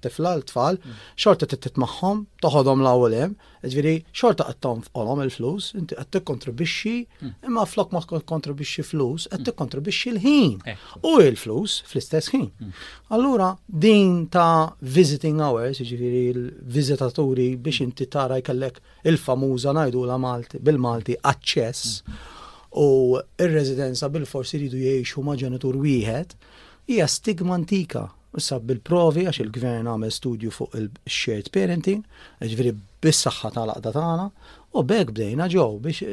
t-tifla, 0.00 0.32
l-tfal, 0.40 0.78
xorta 1.20 1.48
tittit 1.50 1.78
maħħom, 1.82 2.22
toħodhom 2.42 2.82
l-għawel 2.82 3.36
ġviri 3.66 3.92
xorta 4.14 4.44
għattom 4.50 4.82
f'qolom 4.86 5.20
il-flus, 5.26 5.68
inti 5.80 5.96
għat 5.98 6.20
kontribixxi, 6.28 6.94
hmm. 7.20 7.34
imma 7.50 7.64
flok 7.68 7.90
ma 7.96 8.02
kontribixxi 8.06 8.84
flus, 8.86 9.26
għat 9.28 9.48
hmm. 9.50 9.56
kontribixxi 9.60 10.12
l-ħin 10.14 10.56
eh. 10.72 10.76
u 11.02 11.14
il-flus 11.26 11.80
fl-istess 11.90 12.30
ħin. 12.36 12.46
Hmm. 12.60 12.86
Allura 13.18 13.50
din 13.66 14.28
ta' 14.30 14.70
visiting 14.80 15.42
hours, 15.44 15.82
ġviri 15.82 16.22
il 16.32 16.44
vizitaturi 16.76 17.52
biex 17.58 17.82
inti 17.86 18.06
tara 18.08 18.38
jkellek 18.40 18.78
il-famuża 19.10 19.74
najdu 19.76 20.06
la 20.08 20.18
Malti 20.20 20.62
bil-Malti 20.62 21.18
access 21.26 22.00
u 22.78 23.18
il 23.40 23.52
residenza 23.56 24.06
bil-forsi 24.12 24.62
ridu 24.64 24.78
jgħixu 24.80 25.22
ma' 25.26 25.34
ġenitur 25.40 25.74
wieħed 25.80 26.34
hija 26.86 27.08
stigma 27.08 27.54
antika. 27.54 28.06
Issa 28.36 28.58
bil-provi 28.60 29.22
għax 29.30 29.38
il-gvern 29.46 29.86
għamel 29.88 30.12
studju 30.12 30.50
fuq 30.52 30.74
il-shared 30.76 31.46
parenting, 31.54 32.02
ġviri 32.42 32.74
bis-saħħa 33.00 33.48
tal-aqda 33.54 33.92
tagħna, 33.94 34.26
u 34.76 34.82
bek 34.84 35.14
bdejna 35.14 35.46
ġew 35.48 35.64
biex 35.80 36.10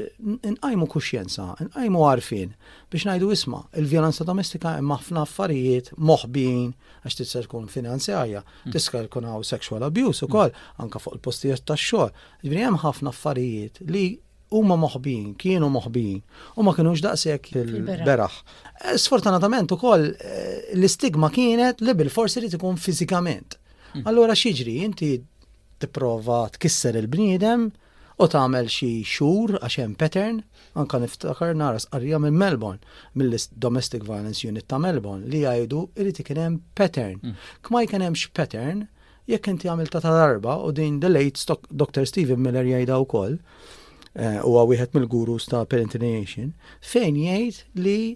inqajmu 0.48 0.88
kuxjenza, 0.94 1.50
inqajmu 1.66 2.06
għarfien 2.14 2.54
biex 2.94 3.04
ngħidu 3.10 3.32
isma' 3.36 3.60
il-vjolanza 3.82 4.24
domestika 4.30 4.78
hemm 4.78 4.96
ħafna 4.96 5.26
affarijiet 5.28 5.92
moħbin 6.00 6.72
għax 7.04 7.20
tista' 7.20 7.44
tkun 7.44 7.68
finanzjarja, 7.74 8.44
mm. 8.46 8.72
tista' 8.72 9.04
tkun 9.10 9.28
hawn 9.28 9.44
sexual 9.44 9.84
abuse 9.90 10.24
ukoll 10.24 10.54
anke 10.80 11.04
fuq 11.04 11.18
il-postijiet 11.20 11.68
tax-xogħol. 11.68 12.14
Ġifieri 12.46 12.70
hemm 12.70 12.80
ħafna 12.86 13.12
affarijiet 13.12 13.84
li 13.92 14.08
huma 14.54 14.76
moħbin, 14.78 15.32
kienu 15.42 15.70
moħbin, 15.74 16.20
u 16.60 16.66
ma 16.66 16.74
kienux 16.78 17.02
daqshekk 17.04 17.58
il-beraħ. 17.64 18.38
Eh, 18.40 18.96
sfortunatament 19.02 19.74
ukoll 19.76 20.06
eh, 20.14 20.74
l-istigma 20.78 21.32
kienet 21.34 21.82
li 21.84 21.96
bil-forsi 22.02 22.44
li 22.44 22.52
ikun 22.60 22.78
fiżikament. 22.82 23.58
Mm. 23.96 24.04
Allura 24.12 24.36
xiġri, 24.38 24.78
inti 24.86 25.12
tipprova 25.84 26.44
tkisser 26.56 26.98
il-bniedem 27.02 27.68
u 28.22 28.28
tagħmel 28.30 28.70
xi 28.70 28.92
xhur 29.08 29.56
għax 29.60 29.82
hemm 29.82 29.98
pattern, 30.00 30.42
anka 30.78 31.00
niftakar 31.02 31.54
nara 31.58 31.82
sqarrija 31.82 32.22
minn 32.22 32.38
Melbourne, 32.38 32.82
mill-Domestic 33.18 34.06
Violence 34.08 34.46
Unit 34.48 34.70
ta' 34.70 34.80
Melbourne 34.82 35.26
li 35.34 35.42
jgħidu 35.48 35.86
irid 36.00 36.22
ikun 36.24 36.42
hemm 36.44 36.60
pattern. 36.78 37.18
Mm. 37.22 37.46
Kma 37.66 37.84
jkun 37.88 38.06
hemmx 38.06 38.30
pattern, 38.38 38.86
jekk 39.30 39.54
inti 39.56 39.70
għamil 39.72 39.90
ta' 39.90 40.04
darba 40.04 40.60
u 40.62 40.70
din 40.76 41.00
the 41.02 41.10
late 41.10 41.42
Dr. 41.74 42.04
Steven 42.06 42.42
Miller 42.44 42.66
jgħida 42.70 43.00
u 43.02 43.10
koll, 43.16 43.40
huwa 44.16 44.62
eh, 44.64 44.70
wieħed 44.72 44.94
mill-gurus 44.96 45.48
ta' 45.50 45.62
Parentiation, 45.70 46.52
fejn 46.86 47.16
jgħid 47.24 47.82
li 47.82 48.14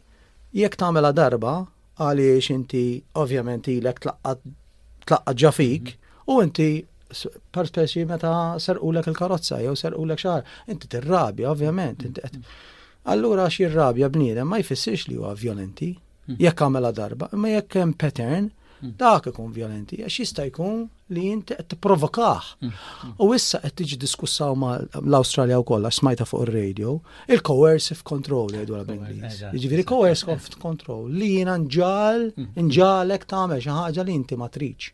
jekk 0.61 0.77
tagħmelha 0.83 1.11
darba 1.17 1.53
għaliex 1.97 2.51
inti 2.53 2.83
ovvjament 3.17 3.69
ilek 3.73 4.03
tlaqqa 4.05 5.19
ġafik 5.41 5.93
u 6.29 6.37
inti 6.45 6.67
perspeċi 7.55 8.05
meta 8.11 8.35
serqulek 8.61 9.09
il-karozza 9.09 9.61
jew 9.63 9.73
serqulek 9.79 10.21
xar, 10.21 10.43
inti 10.69 10.89
tirrabja 10.91 11.49
ovvjament. 11.55 12.05
Allura 13.07 13.45
xi 13.49 13.65
rabja 13.71 14.09
bniedem 14.13 14.49
ma 14.49 14.59
jfissirx 14.61 15.07
li 15.07 15.17
huwa 15.17 15.33
violenti, 15.39 15.93
hmm. 15.95 16.37
jekk 16.43 16.65
għamela 16.65 16.91
darba, 16.93 17.31
imma 17.33 17.55
jekk 17.55 17.79
hemm 17.81 17.95
pattern 17.97 18.51
dak 18.81 19.27
ikun 19.31 19.49
violenti, 19.55 19.97
għax 20.05 20.17
jista' 20.21 20.45
jkun 20.51 20.83
li 21.15 21.23
inti 21.31 21.55
qed 21.57 21.67
tipprovokah. 21.73 22.47
U 23.23 23.31
issa 23.33 23.59
qed 23.63 23.75
tiġi 23.79 23.97
diskussaw 24.01 24.53
mal 24.57 24.85
l-Awstralja 25.01 25.57
wkoll 25.63 25.87
għax 25.87 26.01
smajta 26.01 26.27
fuq 26.29 26.45
ir-radio, 26.45 26.97
il-coercive 27.33 28.05
control 28.07 28.53
jgħidu 28.57 28.77
għal 28.77 28.87
bl 28.87 29.05
Jiġifieri 29.57 29.85
coercive 29.89 30.37
control 30.61 31.07
li 31.17 31.31
jiena 31.39 31.57
nġal, 31.61 32.27
mhm. 32.33 32.67
nġalek 32.67 33.25
tagħmel 33.29 33.61
xi 33.63 33.73
ħaġa 33.77 34.05
li 34.07 34.15
inti 34.17 34.37
ma 34.37 34.47
tridx. 34.53 34.93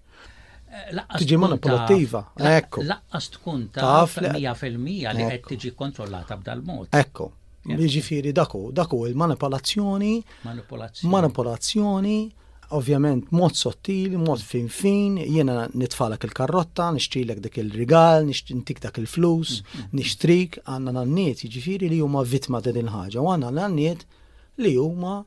Tiġi 1.14 1.38
manipolattiva, 1.38 2.22
ekku. 2.58 2.82
Laqqas 2.90 3.28
tkun 3.36 3.68
taf 3.76 4.16
100% 4.18 5.18
li 5.18 5.26
qed 5.34 5.50
tiġi 5.52 5.74
kontrollata 5.78 6.38
b'dal 6.40 6.64
mod. 6.66 6.88
Ekku. 6.98 7.28
Jiġifieri 7.70 8.34
daku, 8.36 8.66
daku 8.76 9.04
il-manipolazzjoni. 9.08 10.16
Manipolazzjoni 11.08 12.18
ovvjament 12.78 13.32
mod 13.32 13.56
sottil, 13.58 14.18
mod 14.20 14.42
fin 14.50 14.70
fin, 14.70 15.18
jiena 15.22 15.68
nitfalak 15.78 16.26
il-karrotta, 16.28 16.90
nixtrilek 16.98 17.42
dak 17.46 17.58
il-rigal, 17.62 18.26
nixtintik 18.30 18.82
dak 18.84 18.98
il-flus, 19.02 19.62
mhm. 19.66 19.90
nixtrik, 20.00 20.60
għanna 20.68 20.96
nanniet 21.00 21.46
jiġifieri 21.46 21.92
li 21.94 22.02
huma 22.02 22.24
vittma 22.34 22.62
ta' 22.66 22.74
din 22.76 22.90
ħaġa, 22.94 23.20
u 23.22 23.30
għanna 23.34 23.52
nanniet 23.60 24.06
li 24.66 24.76
huma 24.80 25.20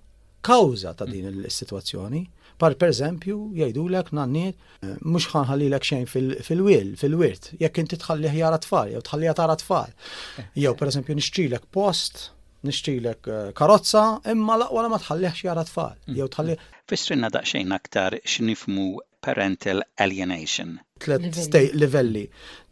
kawza 0.49 0.95
ta' 0.95 1.09
din 1.11 1.27
mhm. 1.31 1.45
il-situazzjoni. 1.45 2.25
Par 2.57 2.73
per 2.81 2.89
eżempju, 2.89 3.37
jgħidulek 3.61 4.15
nanniet, 4.17 4.57
eh, 4.81 4.95
mux 5.05 5.27
l-ek 5.35 5.85
xejn 5.91 6.07
fil-wil, 6.09 6.95
fil-wirt, 6.97 7.51
jekk 7.61 7.83
inti 7.83 7.99
tħalli 8.01 8.31
ħjara 8.33 8.63
tfal, 8.65 8.95
jew 8.95 9.03
tħalli 9.05 9.29
ħjara 9.29 9.59
tfal. 9.61 9.93
Eh. 10.41 10.47
Jew 10.65 10.73
per 10.81 10.89
eżempju 10.89 11.19
nixtrilek 11.19 11.67
post, 11.79 12.31
nixtrilek 12.65 13.29
eh, 13.29 13.51
karozza, 13.53 14.07
imma 14.33 14.57
laqwa 14.63 14.87
ma 14.89 14.97
tħallih 15.05 15.37
jara 15.45 15.67
tfal, 15.69 15.99
mm. 16.09 16.17
jew 16.17 16.31
tħalli. 16.33 16.57
Fistrinna 16.87 17.29
daqsxejn 17.35 17.73
aktar 17.75 18.15
xinifmu 18.25 19.01
parental 19.25 19.81
alienation. 19.99 20.77
Tlet 21.03 21.75
livelli 21.75 22.23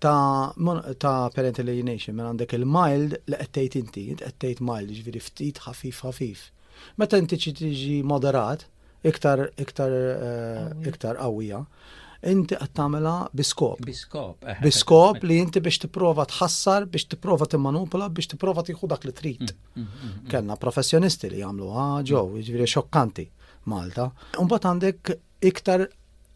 ta', 0.01 0.53
ta 1.03 1.13
parental 1.35 1.67
alienation 1.73 2.15
minn 2.15 2.23
mela 2.23 2.29
għandek 2.31 2.55
il-mild 2.61 3.17
li 3.33 3.41
qed 3.57 3.75
inti, 3.81 4.05
int 4.15 4.23
qed 4.39 4.63
mild, 4.63 4.95
ġviri 5.01 5.23
ftit 5.25 5.59
ħafif 5.67 6.05
ħafif. 6.07 6.45
Meta 7.03 7.19
inti 7.19 7.41
tiġi 7.43 7.97
moderat, 8.07 8.63
iktar 9.03 9.49
iktar 9.65 9.91
eh, 9.91 10.73
iktar 10.93 11.19
qawwija, 11.19 11.65
inti 12.31 12.55
qed 12.61 12.71
tagħmilha 12.79 13.17
biskop. 13.35 13.83
Biskop. 13.91 14.47
Eh. 14.47 14.61
Biskop 14.63 15.27
li 15.27 15.41
inti 15.43 15.59
biex 15.67 15.89
tipprova 15.89 16.29
tħassar, 16.31 16.87
biex 16.87 17.11
tipprova 17.17 17.51
timmanupula, 17.51 18.13
biex 18.15 18.31
tipprova 18.37 18.63
tieħu 18.71 18.93
dak 18.95 19.11
li 19.11 19.17
trid. 19.25 19.49
Mm, 19.75 19.83
mm, 19.83 20.11
mm, 20.11 20.27
Kellna 20.31 20.61
professjonisti 20.67 21.35
li 21.35 21.43
jagħmluha 21.43 21.91
ġew, 22.07 22.27
jiġifieri 22.39 22.77
xokkanti. 22.79 23.29
Malta. 23.71 24.09
Unbat 24.41 24.67
għandek 24.69 25.13
iktar 25.45 25.87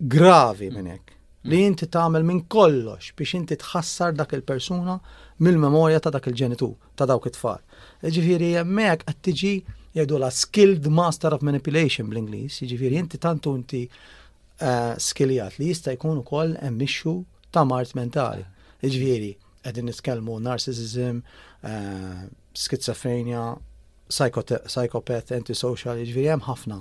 gravi 0.00 0.68
minn 0.72 0.88
mm. 0.88 0.94
hekk 0.98 1.14
li 1.48 1.60
mm. 1.62 1.70
inti 1.70 1.86
tagħmel 1.92 2.24
minn 2.26 2.42
kollox 2.50 3.12
biex 3.18 3.38
inti 3.38 3.56
tħassar 3.58 4.14
dak 4.18 4.34
il-persuna 4.36 4.96
mill-memorja 5.46 6.00
ta' 6.02 6.10
dak 6.14 6.26
il 6.32 6.36
ġenitu 6.36 6.68
ta' 6.98 7.06
dawk 7.08 7.28
it-tfal. 7.30 7.60
Ġifiri, 8.02 8.50
hemmhekk 8.58 9.06
qed 9.08 9.20
tiġi 9.28 9.52
jgħidu 9.96 10.18
la 10.20 10.28
skilled 10.34 10.88
master 10.92 11.32
of 11.34 11.44
manipulation 11.46 12.10
bl 12.10 12.20
inglis 12.22 12.58
ġifiri, 12.68 12.98
inti 13.00 13.20
tantu 13.22 13.54
inti 13.56 13.84
eh, 13.86 14.94
skiljat 15.00 15.60
li 15.62 15.70
jista' 15.70 15.94
jkun 15.96 16.20
ukoll 16.24 16.56
emmixxu 16.62 17.16
ta' 17.54 17.64
mart 17.66 17.94
mentali. 17.98 18.42
Eh. 18.42 18.90
Ġifiri, 18.90 19.30
qegħdin 19.64 19.88
nitkellmu 19.90 20.40
narcissism, 20.44 21.22
eh, 21.62 22.26
skizofrenja, 22.58 23.46
psychopath, 24.08 25.32
antisocial, 25.36 26.00
ġviri 26.08 26.28
hemm 26.32 26.44
ħafna 26.48 26.78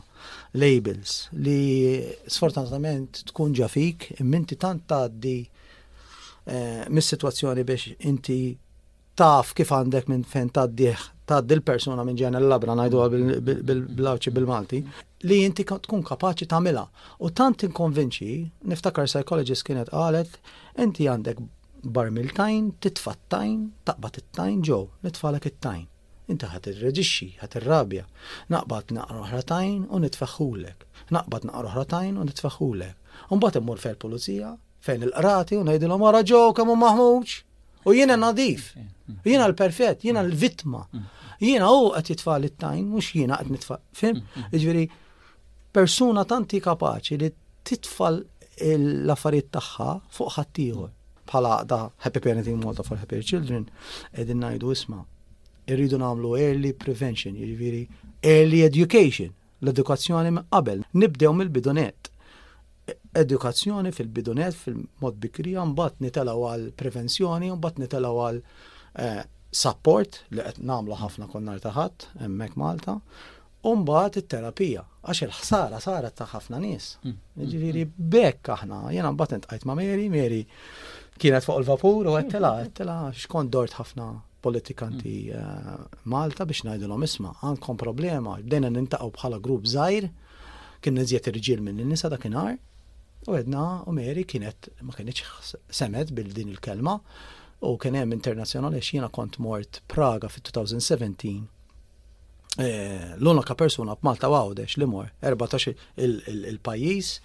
labels 0.60 1.18
li 1.36 1.98
sfortunatament 2.32 3.22
tkun 3.32 3.56
ġafik 3.58 4.08
imminti 4.24 4.58
tant 4.62 4.86
tgħaddi 4.88 5.34
eh, 5.38 6.86
mis-sitwazzjoni 6.88 7.66
biex 7.68 7.98
inti 8.10 8.38
taf 9.18 9.52
kif 9.58 9.74
għandek 9.76 10.08
minn 10.14 10.24
fejn 10.28 10.54
tgħaddih 10.56 11.04
tgħaddi 11.28 11.58
l-persuna 11.58 12.06
minn 12.08 12.20
ġena 12.22 12.42
l-labra 12.42 12.78
najdu 12.80 13.04
bil-blawċi 13.44 14.34
bil-Malti 14.38 14.82
li 15.28 15.42
inti 15.44 15.66
tkun 15.68 16.06
kapaċi 16.08 16.46
tagħmilha. 16.48 16.84
U 17.28 17.32
tant 17.36 17.66
inkonvinċi, 17.68 18.32
niftakar 18.72 19.10
psychologist 19.10 19.66
kienet 19.68 19.90
qalet, 19.92 20.38
inti 20.80 21.10
għandek 21.12 21.42
barmiltajn, 21.84 22.72
titfattajn, 22.86 23.60
taqbad 23.90 24.22
it-tajn 24.24 24.64
ġo, 24.70 24.80
nitfalek 25.04 25.50
it-tajn 25.52 25.86
inti 26.32 26.48
ħat 26.52 26.68
irreġixxi, 26.74 27.28
ħat 27.42 27.56
irrabja. 27.62 28.06
Naqbad 28.52 28.92
naqra 28.98 29.22
oħratajn 29.24 29.86
u 29.96 30.00
nitfaħħulek. 30.04 30.86
Naqbad 31.16 31.48
naqra 31.50 31.70
oħratajn 31.72 32.18
u 32.20 32.26
nitfaħħulek. 32.28 33.12
Umbagħad 33.36 33.62
immur 33.62 33.82
fejn 33.82 33.96
il-pulizija, 33.96 34.50
fejn 34.88 35.08
il-qrati 35.08 35.58
u 35.58 35.64
ngħidilhom 35.66 36.06
ara 36.10 36.24
ġew 36.28 36.52
kemm 36.58 36.72
hu 36.72 36.78
maħmuġ. 36.84 37.36
U 37.88 37.96
jiena 37.96 38.18
nadif, 38.20 38.74
jiena 39.24 39.46
l-perfett, 39.48 40.04
jiena 40.04 40.24
l-vittma. 40.28 40.84
Jiena 41.40 41.70
u 41.72 41.92
qed 41.96 42.12
jitfal 42.16 42.48
it-tajn, 42.50 42.86
mhux 42.92 43.12
jiena 43.16 43.40
qed 43.42 43.54
nitfal. 43.56 43.82
Fim? 43.96 44.20
Jiġifieri 44.52 44.88
persuna 45.74 46.26
tanti 46.28 46.60
kapaċi 46.60 47.20
li 47.24 47.32
titfal 47.68 48.20
l-affarijiet 48.58 49.52
tagħha 49.56 49.90
fuq 50.18 50.36
ħaddieħor. 50.36 50.94
Bħala 51.28 51.56
da 51.68 51.86
Happy 52.08 52.22
Parenting 52.24 52.60
Model 52.64 52.88
for 52.88 53.00
Happy 53.00 53.20
Children, 53.22 53.66
edin 54.14 54.40
najdu 54.44 54.72
isma' 54.74 55.04
irridu 55.72 55.98
nagħmlu 56.02 56.30
early 56.42 56.74
prevention, 56.74 57.36
jiviri 57.36 57.82
early 58.28 58.64
education, 58.66 59.34
l-edukazzjoni 59.62 60.32
minn 60.32 60.46
qabel. 60.54 60.84
Nibdew 60.98 61.34
mill-bidonet. 61.38 62.12
Edukazzjoni 63.22 63.92
fil-bidonet 63.96 64.56
fil-mod 64.58 65.18
bikrija 65.24 65.66
mbagħad 65.72 66.02
nitalgħu 66.06 66.46
għal 66.54 66.68
prevenzjoni, 66.82 67.50
mbagħad 67.58 67.82
nitalgħu 67.84 68.22
għal 68.30 68.40
eh, 69.06 69.24
support 69.54 70.22
li 70.36 70.44
qed 70.48 70.62
nagħmlu 70.70 71.00
ħafna 71.02 71.28
konnar 71.32 71.62
ta' 71.64 71.74
ħadd 71.76 72.08
hemmhekk 72.24 72.62
Malta. 72.62 72.98
Umbaħt 73.68 74.20
it-terapija, 74.22 74.84
għax 75.04 75.26
il-ħsara 75.28 75.82
saret 75.84 76.16
ta' 76.22 76.30
ħafna 76.32 76.62
nies. 76.64 76.94
Mm. 77.04 77.50
Ġifiri, 77.52 77.86
bekk 77.98 78.54
aħna, 78.56 78.84
jena 78.96 79.12
mbaħt 79.16 79.40
intqajt 79.42 79.68
ma' 79.68 79.76
Meri, 79.82 80.08
Meri 80.14 80.42
kienet 81.18 81.44
fuq 81.48 81.60
il-vapur 81.64 82.14
u 82.14 82.16
għettela, 82.22 82.54
għettela, 82.64 83.00
xkont 83.26 83.52
dort 83.58 83.76
ħafna 83.82 84.14
politikanti 84.42 85.32
mm. 85.34 85.40
eh, 85.40 86.06
Malta 86.14 86.46
biex 86.46 86.64
ngħidulhom 86.68 87.06
isma' 87.08 87.34
għandkom 87.44 87.80
problema 87.82 88.38
bdejna 88.44 88.72
nintaqgħu 88.78 89.12
bħala 89.18 89.40
grupp 89.48 89.68
żgħir 89.72 90.10
kien 90.84 90.98
niżjed 91.00 91.32
irġiel 91.32 91.64
minn 91.66 91.82
nisa 91.90 92.10
dakinhar 92.14 92.58
u 93.28 93.38
għedna 93.38 93.64
meri 93.98 94.26
kienet 94.30 94.70
ma 94.86 94.94
kienieċ 94.94 95.74
semet 95.82 96.14
bil 96.18 96.30
din 96.38 96.52
il-kelma 96.54 96.98
u 97.68 97.74
kien 97.82 97.98
hemm 97.98 98.14
internazzjonali 98.20 98.80
għax 98.82 99.12
kont 99.18 99.40
mort 99.44 99.82
Praga 99.90 100.30
fit-2017 100.30 101.32
eh, 102.62 103.16
l-unika 103.18 103.58
persuna 103.58 103.98
b'Malta 103.98 104.30
għawdex 104.30 104.78
li 104.82 104.90
mor 104.94 105.10
14 105.24 106.46
il-pajjiż 106.54 107.16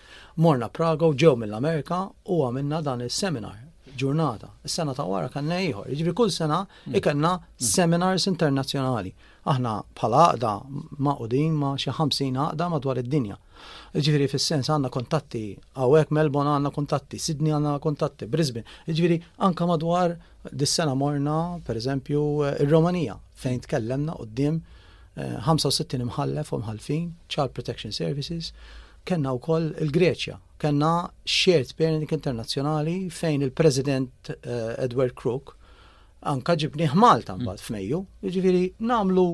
morna 0.46 0.70
Praga 0.72 1.12
u 1.12 1.18
ġew 1.24 1.36
mill-Amerika 1.44 2.06
u 2.32 2.40
għamilna 2.48 2.80
dan 2.88 3.04
is-seminar 3.08 3.60
ġurnata. 3.96 4.46
Is-sena 4.64 4.94
ta' 4.94 5.06
wara 5.06 5.28
kanna 5.32 5.58
ieħor. 5.60 5.88
Jiġifieri 5.90 6.16
kull 6.16 6.32
sena 6.32 6.60
mm. 6.86 6.96
ikanna 7.00 7.32
mm. 7.36 7.68
seminars 7.70 8.26
internazzjonali. 8.30 9.12
Aħna 9.52 9.72
bħala 9.98 10.22
għaqda 10.34 10.52
ma' 11.02 11.14
qudin 11.20 11.56
ma' 11.58 11.72
xi 11.80 11.94
ħamsin 11.98 12.38
għaqda 12.40 12.68
madwar 12.76 13.00
id-dinja. 13.02 13.38
Jiġifieri 13.94 14.28
fis-sens 14.32 14.70
għandna 14.72 14.92
kontatti 14.94 15.42
hawnhekk 15.76 16.14
Melbourne 16.16 16.54
għandna 16.56 16.72
kontatti, 16.74 17.20
Sydney 17.20 17.52
għandna 17.54 17.76
kontatti, 17.84 18.26
Brisbane. 18.32 18.64
Jiġifieri 18.88 19.18
anka 19.46 19.68
madwar 19.68 20.16
dis-sena 20.50 20.94
morna, 20.98 21.36
pereżempju, 21.66 22.22
eh, 22.48 22.56
ir-Romanija 22.66 23.18
fejn 23.42 23.60
tkellemna 23.66 24.16
qudiem 24.20 24.62
65 25.16 25.84
eh, 26.00 26.06
imħallef 26.06 26.54
u 26.56 26.62
mħallfin, 26.64 27.10
Child 27.28 27.54
Protection 27.54 27.92
Services, 27.94 28.52
kellna 29.04 29.34
wkoll 29.34 29.72
il-Greċja 29.82 30.38
kena 30.62 31.10
shared 31.24 31.70
parenting 31.78 32.12
internazzjonali 32.18 32.94
fejn 33.20 33.42
il-President 33.48 34.30
uh, 34.32 34.84
Edward 34.84 35.14
Crook 35.20 35.50
anka 36.34 36.54
ġibni 36.64 36.86
Malta 36.94 37.34
mbagħad 37.34 37.58
mm. 37.58 37.64
f'Mejju, 37.66 37.98
jiġifieri 38.26 38.60
namlu 38.92 39.24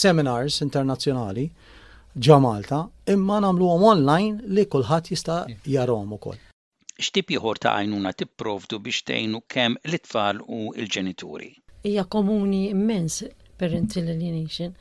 seminars 0.00 0.56
internazzjonali 0.66 1.44
ġa 2.26 2.38
Malta, 2.42 2.80
imma 3.14 3.38
namluhom 3.44 3.84
online 3.92 4.50
li 4.58 4.64
kulħadd 4.72 5.12
jista' 5.12 5.38
jarhom 5.74 6.16
ukoll. 6.18 6.40
X'tip 6.98 7.30
ieħor 7.36 7.60
ta' 7.62 7.76
għajnuna 7.78 8.14
tipprovdu 8.22 8.80
biex 8.82 9.04
tgħinu 9.10 9.44
kemm 9.52 9.78
l-itfal 9.86 10.40
u 10.42 10.62
l-ġenituri? 10.72 11.50
Hija 11.86 12.06
komuni 12.10 12.64
immens 12.74 13.22
parental 13.60 14.08
alienation 14.16 14.72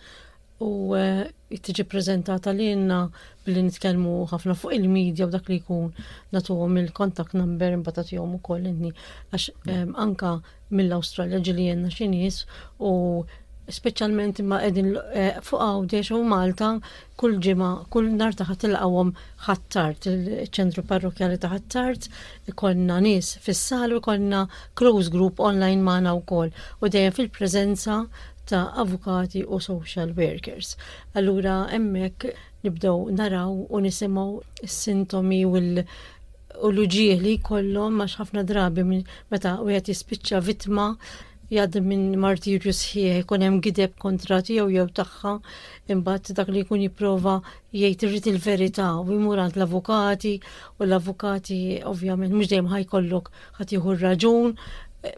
u 0.64 0.96
eh, 0.96 1.26
tiġi 1.62 1.84
prezentata 1.92 2.52
li 2.56 2.70
jenna 2.72 3.00
billi 3.46 3.64
nitkelmu 3.68 4.14
ħafna 4.32 4.56
fuq 4.58 4.76
il-medja 4.78 5.28
u 5.28 5.32
dak 5.34 5.50
li 5.52 5.58
jkun 5.60 5.92
għom 6.34 6.78
il 6.82 6.92
kontak 6.96 7.34
number 7.36 7.74
imbatat 7.76 8.14
jom 8.16 8.38
u 8.38 8.44
koll 8.44 8.66
inni 8.70 8.92
għax 9.32 9.50
anka 10.06 10.36
mill-Australia 10.72 11.42
ġili 11.44 11.68
jenna 11.70 11.92
xinis 11.92 12.40
u 12.80 13.24
specialment 13.68 14.40
imma 14.40 14.60
edin 14.64 14.94
eh, 15.12 15.40
fuq 15.44 15.60
għawdex 15.66 16.12
u 16.16 16.20
Malta 16.30 16.70
kull 17.18 17.38
ġima, 17.42 17.70
kull 17.90 18.12
nar 18.14 18.36
taħat 18.38 18.68
il 18.70 18.78
għawom 18.78 19.12
ħattart, 19.48 20.06
il-ċentru 20.12 20.84
parrokjali 20.86 21.40
taħattart, 21.42 22.08
konna 22.60 23.00
nis 23.02 23.34
fissal 23.42 23.98
u 23.98 24.02
konna 24.06 24.46
close 24.78 25.10
group 25.12 25.40
online 25.42 25.82
maħna 25.84 26.14
u 26.14 26.22
koll 26.30 26.54
U 26.82 26.90
dejjem 26.94 27.18
fil-prezenza 27.20 28.04
ta' 28.50 28.72
avukati 28.84 29.40
u 29.54 29.60
social 29.60 30.10
workers. 30.20 30.68
Allura 31.18 31.56
emmek 31.78 32.18
nibdew 32.64 32.98
naraw 33.18 33.54
u 33.70 33.80
nisimaw 33.86 34.32
s-sintomi 34.72 35.42
u 35.46 35.56
l-uġieħ 35.58 37.24
li 37.26 37.38
kollom 37.50 37.98
ma 38.02 38.06
ħafna 38.20 38.46
drabi 38.52 38.86
meta 38.88 39.58
u 39.64 39.68
jispiċċa 39.76 40.40
vitma 40.50 40.86
jgħad 41.52 41.76
minn 41.86 42.06
martirju 42.18 42.72
sħiħ, 42.74 43.20
jkun 43.24 43.44
hemm 43.46 43.60
gideb 43.62 43.92
kontra 44.02 44.40
tiegħu 44.42 44.66
jew 44.74 44.86
tagħha, 44.98 45.34
imbagħad 45.94 46.36
dak 46.40 46.50
li 46.56 46.64
jkun 46.64 46.86
jipprova 46.88 47.36
jgħid 47.76 48.06
irrid 48.08 48.30
il-verità 48.32 48.88
u 49.04 49.06
jmur 49.14 49.44
għand 49.44 49.60
l-avukati 49.60 50.32
u 50.80 50.88
l-avukati 50.88 51.60
ovvjament 51.92 52.34
mhux 52.34 52.50
dejjem 52.50 52.72
ħajkollok 52.72 53.30
ħadd 53.60 53.76
jieħu 53.78 53.94
raġun 54.08 54.56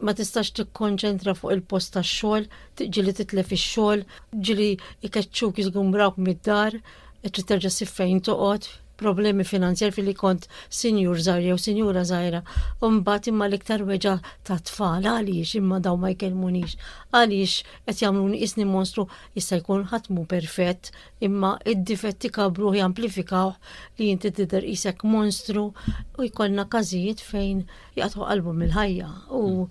ma 0.06 0.13
tistax 0.17 0.50
tikkonċentra 0.58 1.34
fuq 1.38 1.54
il-post 1.56 1.93
tax-xogħol, 1.97 2.47
tiġili 2.82 3.13
titlef 3.19 3.54
ix-xogħol, 3.58 4.04
ġili 4.50 4.69
ikeċċuk 5.10 5.62
jiżgumbrawk 5.63 6.19
mid-dar, 6.28 6.80
trid 7.28 7.47
terġa' 7.54 7.73
siffejn 7.82 8.23
toqgħod 8.30 8.69
problemi 8.98 9.46
finanzjar 9.46 9.92
fil-li 9.96 10.14
kont 10.18 10.48
sinjur 10.74 11.20
zaħir 11.28 11.48
jew 11.52 11.58
sinjura 11.64 12.02
zaħira. 12.10 12.40
Umbat 12.88 13.30
imma 13.30 13.48
l-iktar 13.50 13.84
weġa 13.86 14.16
ta' 14.48 14.58
tfal, 14.66 15.06
għaliex 15.12 15.58
imma 15.62 15.80
daw 15.86 15.98
ma 16.02 16.10
jkelmunix, 16.14 16.74
għaliex 17.14 17.84
qed 17.88 18.02
jamlun 18.04 18.34
isni 18.36 18.66
monstru 18.66 19.06
jista' 19.38 19.60
jkun 19.62 19.86
ħatmu 19.92 20.26
perfett, 20.34 20.92
imma 21.28 21.54
id-difetti 21.76 22.32
kabru 22.38 22.74
jamplifikaw 22.80 23.54
li 24.00 24.10
jinti 24.12 24.34
tidher 24.42 24.66
isek 24.74 25.06
monstru 25.06 25.68
u 25.74 26.28
jkollna 26.32 26.66
każijiet 26.72 27.22
fejn 27.30 27.64
jaqtħu 28.02 28.26
qalbu 28.26 28.58
mill-ħajja. 28.64 29.12
U 29.38 29.70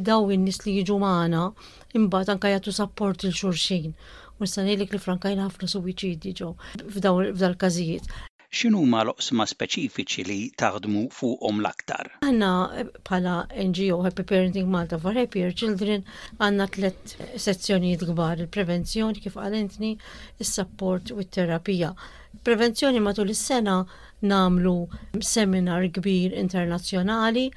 daw 0.00 0.30
in-nies 0.34 0.62
li 0.64 0.78
jiġu 0.80 0.98
magħna 1.04 1.46
imbagħad 2.00 2.36
anke 2.36 2.54
jagħtu 2.56 2.74
support 2.80 3.26
il 3.28 3.36
xulxin 3.36 3.92
u 4.42 4.48
s-sanilek 4.48 4.96
li 4.96 5.00
frankajn 5.06 5.44
ħafna 5.46 5.68
suwiċidi 5.70 6.32
ġo 6.40 6.54
f'daw 6.80 7.20
kazijiet 7.60 8.08
x'inhuma 8.54 9.00
l-oqsma 9.02 9.42
speċifiċi 9.50 10.24
li 10.28 10.36
taħdmu 10.62 11.00
fuqhom 11.16 11.56
l-aktar? 11.62 12.10
Aħna 12.22 12.50
eh, 12.78 12.90
bħala 13.08 13.32
NGO 13.70 13.96
Happy 14.06 14.24
Parenting 14.30 14.68
Malta 14.70 14.98
for 15.02 15.18
Happier 15.18 15.50
Children 15.50 16.04
għandna 16.38 16.68
tliet 16.76 17.16
sezzjonijiet 17.46 18.06
kbar: 18.12 18.44
il-prevenzjoni 18.44 19.22
kif 19.24 19.38
għalentni, 19.42 19.90
il 20.38 20.46
support 20.50 21.10
u 21.16 21.20
t-terapija. 21.24 21.90
Prevenzjoni 22.46 23.00
matul 23.02 23.32
is-sena 23.34 23.80
namlu 24.24 24.76
seminar 25.20 25.84
kbir 25.98 26.32
internazzjonali 26.40 27.48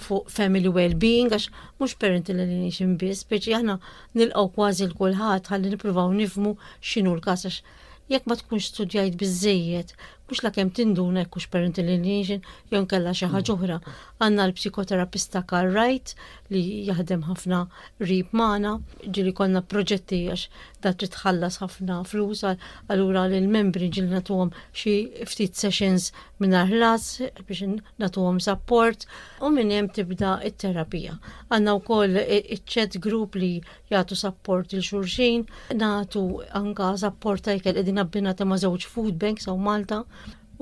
fuq 0.00 0.30
family 0.32 0.70
well-being 0.72 1.28
għax 1.34 1.50
mhux 1.80 1.98
parental 2.00 2.38
alienation 2.40 2.94
biss, 3.00 3.26
biċi 3.28 3.58
aħna 3.58 3.76
nilqgħu 4.18 4.48
kważi 4.54 4.86
l 4.88 4.96
kulħadd 5.02 5.50
ħalli 5.52 5.74
nippruvaw 5.74 6.14
nifmu 6.22 6.54
x'inhu 6.80 7.12
l-każ 7.18 7.48
għax 7.48 7.82
jekk 8.12 8.26
ma 8.28 8.34
tkunx 8.36 8.66
studjajt 8.68 9.14
bizzejiet, 9.22 9.92
mux 10.30 10.38
la 10.44 10.50
kem 10.56 10.70
tinduna 10.76 11.20
jekkux 11.22 11.46
parental 11.54 11.88
alienation, 11.94 12.40
jon 12.72 12.86
kella 12.92 13.12
xaħġa 13.18 13.76
Għanna 13.76 14.46
l-psikoterapista 14.48 15.44
Carl 15.52 15.72
Wright 15.74 16.14
li 16.54 16.64
jaħdem 16.88 17.22
ħafna 17.28 17.60
rib 18.08 18.30
maħna, 18.40 18.72
ġili 19.16 19.32
konna 19.40 19.62
proġetti 19.74 20.20
għax 20.26 20.46
dat 20.84 21.02
tħallas 21.14 21.58
ħafna 21.62 21.98
flus, 22.10 22.44
għallura 22.90 23.24
l-membri 23.30 23.88
ġili 23.94 24.12
natuħom 24.12 24.52
xie 24.80 25.26
ftit 25.30 25.58
sessions 25.60 26.08
minna 26.42 26.62
ħlas 26.70 27.06
biex 27.40 27.70
natuħom 28.04 28.42
support 28.46 29.06
u 29.42 29.50
minnem 29.56 29.90
tibda 29.96 30.36
it-terapija. 30.50 31.18
Għanna 31.50 31.76
u 31.78 31.82
koll 31.90 32.20
il-chat 32.24 32.98
group 33.08 33.38
li 33.40 33.54
jgħatu 33.90 34.18
support 34.24 34.76
il-xurxin, 34.78 35.48
natu 35.80 36.24
anka 36.62 36.94
support 37.04 37.44
tajkel 37.50 37.80
edin 37.82 38.02
abbina 38.04 38.34
ta' 38.34 38.48
mażewġ 38.54 38.88
food 38.94 39.18
banks 39.20 39.48
u 39.50 39.58
Malta 39.64 40.02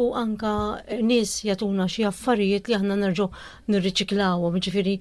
u 0.02 0.12
anka 0.16 0.50
nis 1.04 1.42
jatuna 1.44 1.84
xie 1.94 2.06
affarijiet 2.08 2.68
li 2.70 2.76
aħna 2.78 2.94
nerġu 3.02 3.26
nirriċiklawhom, 3.68 4.56
ġifiri 4.64 4.94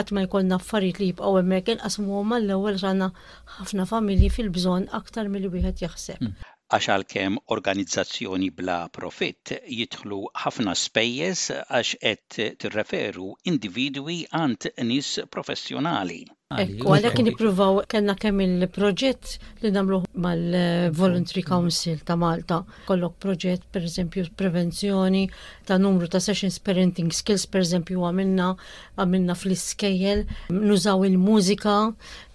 għatma 0.00 0.22
jkollna 0.24 0.56
affarijiet 0.60 0.96
li 1.00 1.06
jibqgħu 1.10 1.34
hemmhekk 1.40 1.72
inqasmu 1.74 2.14
huma 2.20 2.38
l-ewwel 2.40 2.78
rana 2.80 3.06
ħafna 3.58 3.86
familji 3.90 4.30
fil-bżonn 4.36 4.88
aktar 4.98 5.30
milli 5.34 5.52
wieħed 5.52 5.84
jaħseb. 5.84 6.26
Mm. 6.28 6.50
Għax 6.72 6.90
għalkemm 6.94 7.38
organizzazzjoni 7.58 8.50
bla 8.62 8.80
profit 8.98 9.54
jidħlu 9.78 10.20
ħafna 10.46 10.74
spejjeż 10.84 11.44
għax 11.68 12.00
qed 12.10 12.40
tirreferu 12.64 13.30
individwi 13.54 14.18
għand 14.40 14.72
nies 14.90 15.14
professjonali. 15.38 16.24
Ekku, 16.54 16.92
għalek 16.94 17.16
nipruvaw 17.26 17.80
kena 17.90 18.14
kemm 18.18 18.40
il-proġett 18.44 19.38
li 19.64 19.70
namlu 19.74 20.00
mal-Voluntary 20.24 21.42
Council 21.46 21.98
ta' 22.06 22.14
Malta. 22.20 22.60
Kollok 22.86 23.16
proġett, 23.22 23.64
per 23.74 23.86
eżempju, 23.88 24.28
prevenzjoni 24.38 25.24
ta' 25.68 25.78
numru 25.82 26.08
ta' 26.12 26.20
sessions 26.22 26.58
parenting 26.62 27.10
skills, 27.14 27.46
per 27.50 27.64
eżempju, 27.64 28.00
għamilna 28.06 28.50
għamilna 29.00 29.36
fl-iskejjel, 29.40 30.24
nużaw 30.54 31.02
il-mużika, 31.08 31.74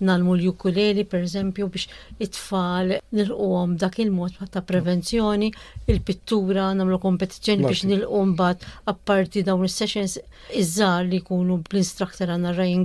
nalmu 0.03 0.35
l 0.35 0.43
jukuleli 0.49 1.05
per 1.07 1.23
eżempju, 1.27 1.69
biex 1.77 1.87
it-tfal 2.25 2.95
nil-qom 3.15 3.77
dak 3.79 3.99
il-mod 4.03 4.35
ta' 4.51 4.61
prevenzjoni, 4.67 5.51
il-pittura, 5.87 6.71
namlu 6.77 6.99
kompetizjoni 6.99 7.67
biex 7.69 7.85
nil-qom 7.87 8.35
bat 8.39 8.65
apparti 8.91 9.45
dawn 9.47 9.63
il-sessions 9.69 10.19
iż 10.59 10.81
li 11.07 11.21
kunu 11.23 11.61
bl-instructor 11.69 12.33
għanna 12.35 12.55
Rajin 12.57 12.83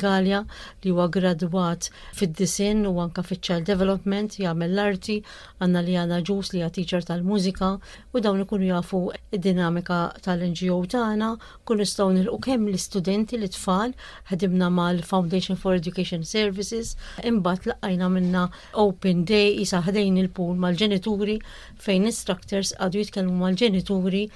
li 0.84 0.90
huwa 0.92 1.06
gradwat 1.24 1.88
fid-disin 2.18 2.82
u 2.88 2.92
anka 3.04 3.22
fiċ-child 3.24 3.64
development 3.68 4.34
jagħmel 4.44 4.74
l-arti 4.74 5.14
għandna 5.58 5.82
li 5.86 5.94
għandna 6.00 6.18
ġus 6.28 6.50
li 6.54 6.62
teacher 6.76 7.06
tal-mużika 7.08 7.70
u 8.18 8.22
dawn 8.26 8.42
ikunu 8.44 8.68
jafu 8.68 9.00
id-dinamika 9.38 10.00
tal-NGO 10.26 10.76
tagħna 10.94 11.30
kun 11.70 11.80
nistgħu 11.80 12.08
nilqu 12.18 12.40
kemm 12.48 12.68
l-istudenti 12.68 13.40
li 13.40 13.50
tfal 13.54 13.94
ħadimna 14.32 14.68
mal-Foundation 14.80 15.60
for 15.62 15.78
Education 15.80 16.26
Services 16.34 16.92
imbagħad 17.32 17.72
laqajna 17.72 18.10
minna 18.18 18.44
Open 18.86 19.24
Day 19.32 19.48
isa 19.64 19.80
ħdejn 19.88 20.20
il-pool 20.26 20.60
mal-ġenituri 20.66 21.38
fejn 21.86 22.10
instructors 22.12 22.76
għadu 22.84 23.00
jitkellmu 23.04 23.40
mal-ġenituri 23.46 24.26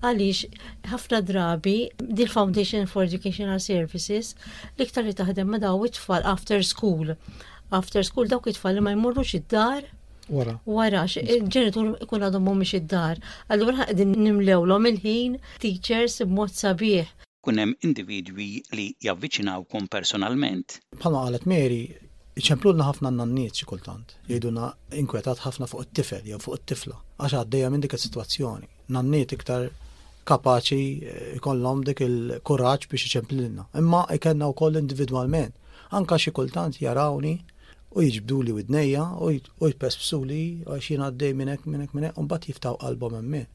għaliex 0.00 0.64
ħafna 0.92 1.18
drabi 1.26 1.76
dil 1.98 2.30
Foundation 2.30 2.86
for 2.86 3.04
Educational 3.06 3.60
Services 3.62 4.34
l-iktar 4.76 5.06
li 5.06 5.14
taħdem 5.16 5.50
ma 5.56 5.76
it-tfal 5.88 6.24
after 6.26 6.62
school. 6.62 7.16
After 7.70 8.02
school 8.04 8.28
dawk 8.28 8.46
it-tfal 8.52 8.78
li 8.78 8.82
ma 8.84 8.94
jmurrux 8.94 9.34
id-dar 9.38 9.84
Wara. 10.28 10.58
Wara, 10.68 11.06
ġenitur 11.08 11.94
ikun 12.04 12.24
għadhom 12.26 12.42
mumi 12.44 12.66
id-dar. 12.76 13.16
Allura 13.48 13.86
nimlew 13.88 14.24
nimlewlhom 14.26 14.88
il-ħin 14.90 15.38
teachers 15.62 16.18
mod 16.28 16.52
sabiħ. 16.52 17.06
Kun 17.40 17.56
hemm 17.62 17.72
individwi 17.88 18.48
li 18.76 18.90
javviċinawkom 19.06 19.86
personalment. 19.88 20.82
Bħalma 21.00 21.22
qalet 21.30 21.48
Mary, 21.48 21.78
iċemplulna 22.36 22.90
ħafna 22.90 23.08
n-nanniet 23.08 23.56
xi 23.56 23.70
kultant. 23.70 24.18
inkwetat 24.28 25.40
ħafna 25.48 25.64
fuq 25.66 25.86
it-tifel 25.88 26.20
jew 26.28 26.38
fuq 26.44 26.60
it-tifla 26.60 27.00
għax 27.24 27.38
għaddejja 27.40 27.72
minn 27.72 27.86
dik 27.88 27.96
is-sitwazzjoni. 27.96 28.68
Nanniet 28.92 29.32
iktar 29.32 29.70
kapaċi 30.28 30.80
jkollhom 31.38 31.80
eh, 31.84 31.90
dik 31.90 32.00
il-kuraġġ 32.04 32.88
biex 32.92 33.06
iċemplinna. 33.08 33.68
Imma 33.80 34.04
ikenna 34.14 34.50
wkoll 34.52 34.80
individwalment. 34.80 35.54
Anka 35.96 36.18
xi 36.20 36.32
kultant 36.36 36.80
jarawni 36.82 37.36
u 37.96 38.04
jiġbdu 38.04 38.42
li 38.44 38.56
widnejja 38.58 39.04
u 39.24 39.70
jpesbsu 39.72 40.20
li 40.28 40.42
għax 40.68 40.90
jien 40.90 41.04
għaddej 41.04 41.34
hekk 41.54 41.70
minn 41.72 41.86
hekk 41.86 42.18
u 42.18 42.26
mbagħad 42.26 42.50
jiftaw 42.50 42.76
qalbhom 42.82 43.16
hemm. 43.22 43.46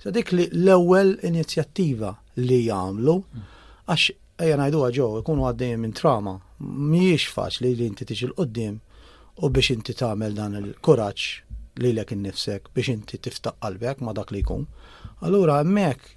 Sa 0.00 0.10
dik 0.16 0.30
li 0.32 0.46
l-ewwel 0.52 1.18
inizjattiva 1.28 2.14
li 2.40 2.62
jagħmlu 2.70 3.16
għax 3.86 4.10
ejja 4.40 4.56
ngħiduha 4.58 4.92
ġew 4.96 5.10
ikunu 5.20 5.44
għaddejjin 5.50 5.82
minn 5.84 5.94
trama. 5.98 6.38
Mhijiex 6.64 7.28
faċli 7.36 7.74
li 7.76 7.88
inti 7.90 8.08
tiġi 8.08 8.30
l-qudiem 8.30 8.80
u 9.44 9.50
biex 9.52 9.74
inti 9.76 9.92
tagħmel 9.98 10.38
dan 10.40 10.56
il-kuraġġ 10.62 11.30
lilek 11.84 12.14
innifsek 12.16 12.70
biex 12.74 12.94
inti 12.96 13.18
tiftaq 13.18 13.58
qalbek 13.60 14.00
ma 14.06 14.16
dak 14.16 14.32
li 14.32 14.40
jkun. 14.40 14.64
Allura 15.24 15.58
hemmhekk 15.60 16.13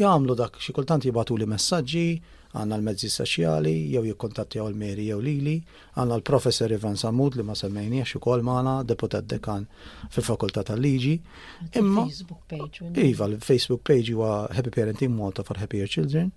jgħamlu 0.00 0.34
dak 0.40 0.58
xi 0.64 0.72
kultant 0.76 1.04
jibgħatu 1.04 1.36
li 1.40 1.46
messaġġi, 1.52 2.04
għandna 2.50 2.76
l-mezzi 2.80 3.08
soċjali 3.14 3.72
jew 3.92 4.02
jikkontattjaw 4.08 4.68
l 4.72 4.78
meri 4.78 5.04
jew 5.06 5.20
lili, 5.22 5.56
għandna 5.96 6.16
l-professor 6.18 6.72
Ivan 6.74 6.96
Samud 6.98 7.36
li 7.38 7.44
ma 7.46 7.54
semmejniex 7.58 8.16
ukoll 8.18 8.42
magħna 8.46 8.72
deputat 8.88 9.28
dekan 9.30 9.66
fil-Fakultà 10.10 10.64
tal-Liġi. 10.72 11.14
Imma 11.78 12.06
Iva, 13.04 13.28
l-Facebook 13.30 13.84
page 13.86 14.14
huwa 14.16 14.46
Happy 14.50 14.72
Parenting 14.74 15.14
Malta 15.16 15.46
for 15.46 15.60
Happier 15.62 15.86
Children. 15.90 16.32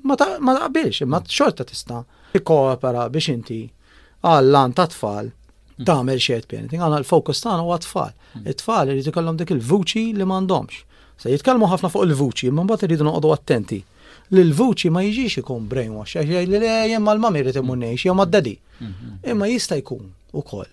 ma 0.08 0.16
taqbilx, 0.20 1.02
imma 1.06 1.22
xorta 1.28 1.66
tista' 1.68 2.02
tikkoopera 2.34 3.06
biex 3.14 3.30
inti 3.36 3.60
għall-lan 4.26 4.74
ta' 4.76 4.88
tfal 4.92 5.30
mm. 5.30 5.86
tagħmel 5.88 6.20
shared 6.20 6.50
parenting, 6.50 6.82
għandna 6.82 7.00
l-fokus 7.04 7.44
tagħna 7.46 7.62
huwa 7.66 7.78
tfal. 7.82 8.10
It-tfal 8.42 8.92
irid 8.96 9.12
ikollhom 9.12 9.38
dik 9.40 9.54
il-vuċi 9.56 10.08
li 10.18 10.22
m'għandhomx. 10.28 10.88
Se 11.22 11.30
jitkellmu 11.30 11.68
ħafna 11.70 11.88
fuq 11.92 12.04
il-vuċi, 12.08 12.48
imma 12.50 12.64
mbagħad 12.66 12.86
iridu 12.90 13.06
noqogħdu 13.06 13.32
attenti 13.34 13.80
l-vuċi 14.32 14.88
ma 14.90 15.02
jiġix 15.04 15.34
ikun 15.42 15.66
brainwash, 15.68 16.16
għax 16.16 16.48
li 16.48 16.58
l 16.62 16.68
jem 16.92 17.04
mal-mamiri 17.04 17.52
timmunnex, 17.54 18.06
jem 18.08 18.20
għaddadi. 18.22 18.54
Mhm. 18.80 19.10
Imma 19.28 19.46
jista 19.50 19.76
jkun 19.76 20.08
u 20.32 20.40
kol. 20.42 20.66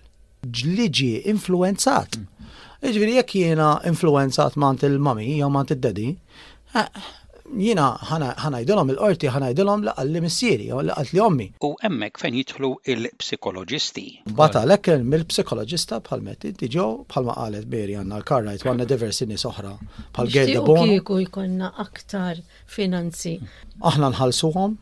Ġliġi 0.48 1.10
influenzat. 1.34 2.16
Mhm. 2.16 2.26
Iġviri 2.88 3.14
jek 3.18 3.30
jena 3.36 3.74
influenzat 3.90 4.56
mant 4.56 4.82
il-mami, 4.88 5.34
jew 5.42 5.50
mant 5.52 5.70
il-dadi, 5.74 6.14
eh, 6.74 6.86
jina 7.56 7.94
ħanajdilom 8.00 8.92
il-qorti 8.94 9.30
ħanajdilom 9.32 9.84
laqalli 9.88 10.20
missieri 10.22 10.68
jew 10.68 10.82
li 10.86 11.20
ommi. 11.20 11.48
U 11.64 11.74
emmek 11.86 12.18
fejn 12.20 12.36
jidħlu 12.40 12.70
il-psikoloġisti. 12.92 14.04
Bata 14.38 14.62
lekken 14.68 15.04
mill-psikoloġista 15.10 15.98
bħal 16.06 16.22
metti 16.24 16.52
diġo 16.56 16.84
bħalma 17.10 17.34
qalet 17.40 17.66
Beri 17.70 17.96
għanna 17.98 18.20
l-karrajt 18.20 18.66
għanna 18.66 18.86
diversi 18.88 19.26
nis 19.26 19.44
oħra 19.48 19.72
bħal 20.14 20.30
Gerda 20.34 20.62
Bon. 20.66 20.84
Kieku 20.86 21.18
jkonna 21.24 21.72
aktar 21.82 22.40
finanzi. 22.66 23.38
Aħna 23.80 24.12
nħalsuhom, 24.14 24.76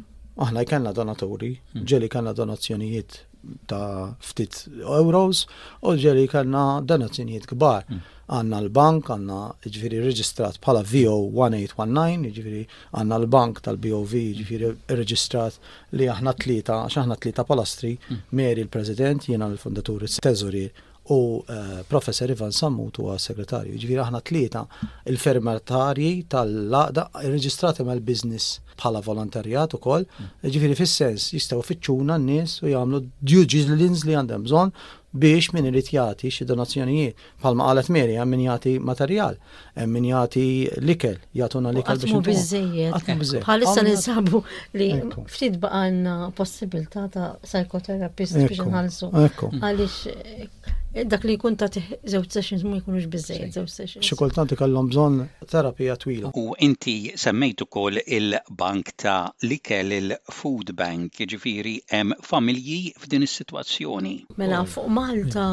aħna 0.44 0.66
jkenna 0.66 0.92
donaturi, 0.92 1.54
ġeli 1.72 2.08
kanna 2.10 2.32
donazzjonijiet 2.36 3.22
ta' 3.70 4.14
ftit 4.20 4.66
euros 4.82 5.46
u 5.82 5.96
ġeli 5.96 6.28
kanna 6.28 6.82
donazzjonijiet 6.84 7.46
kbar. 7.48 7.88
Mm 7.88 8.06
għanna 8.32 8.58
l-bank, 8.66 9.08
għanna 9.14 9.38
ġifiri 9.72 10.00
reġistrat 10.04 10.58
bħala 10.62 10.82
VO 10.88 11.14
1819, 11.32 12.32
ġifiri 12.36 12.64
għanna 12.98 13.20
l-bank 13.22 13.62
tal-BOV 13.64 14.14
ġifiri 14.42 14.72
reġistrat 14.98 15.56
li 15.96 16.10
aħna 16.12 16.36
tlita, 16.38 16.82
għax 16.88 17.00
aħna 17.04 17.16
tlita 17.24 17.46
palastri, 17.48 17.94
Meri 18.30 18.64
mm. 18.64 18.66
l-President, 18.68 19.28
jena 19.32 19.48
l-Fondatur, 19.50 20.04
il-Tezori 20.06 20.66
u 21.08 21.16
eh, 21.40 21.78
Professor 21.88 22.28
Ivan 22.28 22.52
Sammut 22.52 22.98
huwa 23.00 23.14
segretarju. 23.18 23.78
Ġifiri 23.80 24.02
aħna 24.04 24.20
tlieta 24.28 24.66
il-fermatarji 25.08 26.26
tal-laqda 26.28 27.06
reġistrati 27.24 27.86
mal 27.88 28.02
business 28.04 28.58
bħala 28.78 29.00
volontarjat 29.06 29.78
ukoll, 29.78 30.04
mm. 30.04 30.52
ġifiri 30.52 30.76
fis-sens 30.78 31.30
jistgħu 31.32 31.64
fiċċuna 31.70 32.20
n-nies 32.20 32.58
u 32.60 32.68
jagħmlu 32.74 33.00
due 33.24 33.48
diligence 33.48 34.04
li 34.04 34.18
għandhom 34.20 34.44
bżonn 34.50 34.76
biex 35.16 35.52
min 35.54 35.66
irid 35.70 35.88
jagħti 35.94 36.30
xi 36.34 36.46
donazzjonijiet. 36.50 37.14
Palma 37.42 37.68
qalet 37.68 37.88
Meri 37.96 38.16
hemm 38.20 38.32
min 38.34 38.42
jagħti 38.44 38.74
materjal, 38.90 39.38
hemm 39.78 39.96
min 39.98 40.08
jagħti 40.10 40.44
likel, 40.84 41.16
jatuna 41.40 41.72
likel 41.76 42.00
biex. 42.02 42.50
Għatmu 42.88 43.28
Bħalissa 43.46 43.86
ninsabu 43.86 44.42
li 44.78 44.90
ftit 45.32 45.58
baqa 45.62 45.82
għandna 45.86 46.16
possibilità 46.40 47.06
ta' 47.14 47.34
psychotherapist 47.44 48.40
biex 48.42 48.68
nħallsu. 48.68 49.12
Għaliex 49.58 50.82
dak 51.04 51.24
li 51.24 51.34
jkun 51.38 51.56
ta' 51.60 51.68
zewġ 51.70 52.30
sessions 52.34 52.64
ma 52.66 52.78
jkunux 52.80 53.06
bizzejt 53.12 53.52
zewġ 53.56 53.68
sessions. 53.72 54.04
Xi 54.06 54.18
kultanti 54.18 54.56
ikollhom 54.58 54.88
bżonn 54.92 55.18
terapija 55.52 55.96
twila. 56.02 56.32
U 56.42 56.54
inti 56.66 56.96
semmejt 57.24 57.62
ukoll 57.66 58.00
il-bank 58.06 58.90
ta' 58.96 59.30
likel 59.50 59.94
il-food 60.00 60.74
bank, 60.80 61.20
ġifiri 61.34 61.76
hemm 61.94 62.16
familji 62.30 62.80
f'din 63.02 63.26
is-sitwazzjoni. 63.28 64.16
Mela 64.40 64.64
fuq 64.76 64.88
Malta 64.98 65.48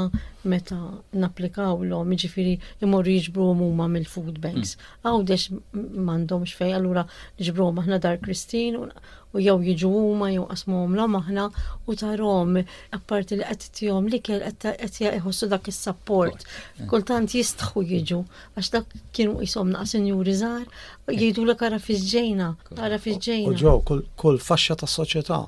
meta 0.49 0.77
naplikawlhom 1.23 2.13
jiġifieri 2.13 2.53
imorru 2.85 3.13
jiġbruhom 3.17 3.63
huma 3.65 3.87
mill-food 3.91 4.37
banks. 4.43 4.75
Mm. 4.75 4.97
Għawdex 5.09 5.45
m'għandhomx 5.75 6.55
fej 6.59 6.75
allura 6.77 7.03
ġbruhom 7.47 7.81
aħna 7.83 7.99
dar 8.05 8.19
Kristin 8.23 8.77
u 8.79 9.41
jew 9.43 9.55
jiġu 9.67 9.89
huma 9.91 10.29
jew 10.31 10.45
qasmuhom 10.51 10.95
la 10.99 11.07
maħna 11.15 11.47
u 11.89 11.95
tarom, 11.99 12.59
apparti 12.95 13.39
li 13.41 13.47
qed 13.49 13.65
tihom 13.79 14.07
li 14.13 14.21
kell 14.23 14.45
qed 14.61 15.01
jħossu 15.09 15.49
dak 15.51 15.67
is-support. 15.73 16.45
Eh. 16.45 16.85
Kultant 16.93 17.35
jistħu 17.35 17.83
jiġu 17.91 18.21
għax 18.55 18.71
dak 18.77 18.93
kienu 19.15 19.39
jisom 19.43 19.73
naqas 19.73 19.95
senjuri 19.97 20.37
żgħar 20.39 20.69
jgħidu 21.17 21.43
l 21.49 21.57
ara 21.59 21.81
fiġġejna, 21.89 22.53
ara 22.79 23.01
U 23.05 23.53
Ġew 23.55 23.75
kull 24.21 24.39
faxxa 24.41 24.77
tas-soċjetà 24.83 25.43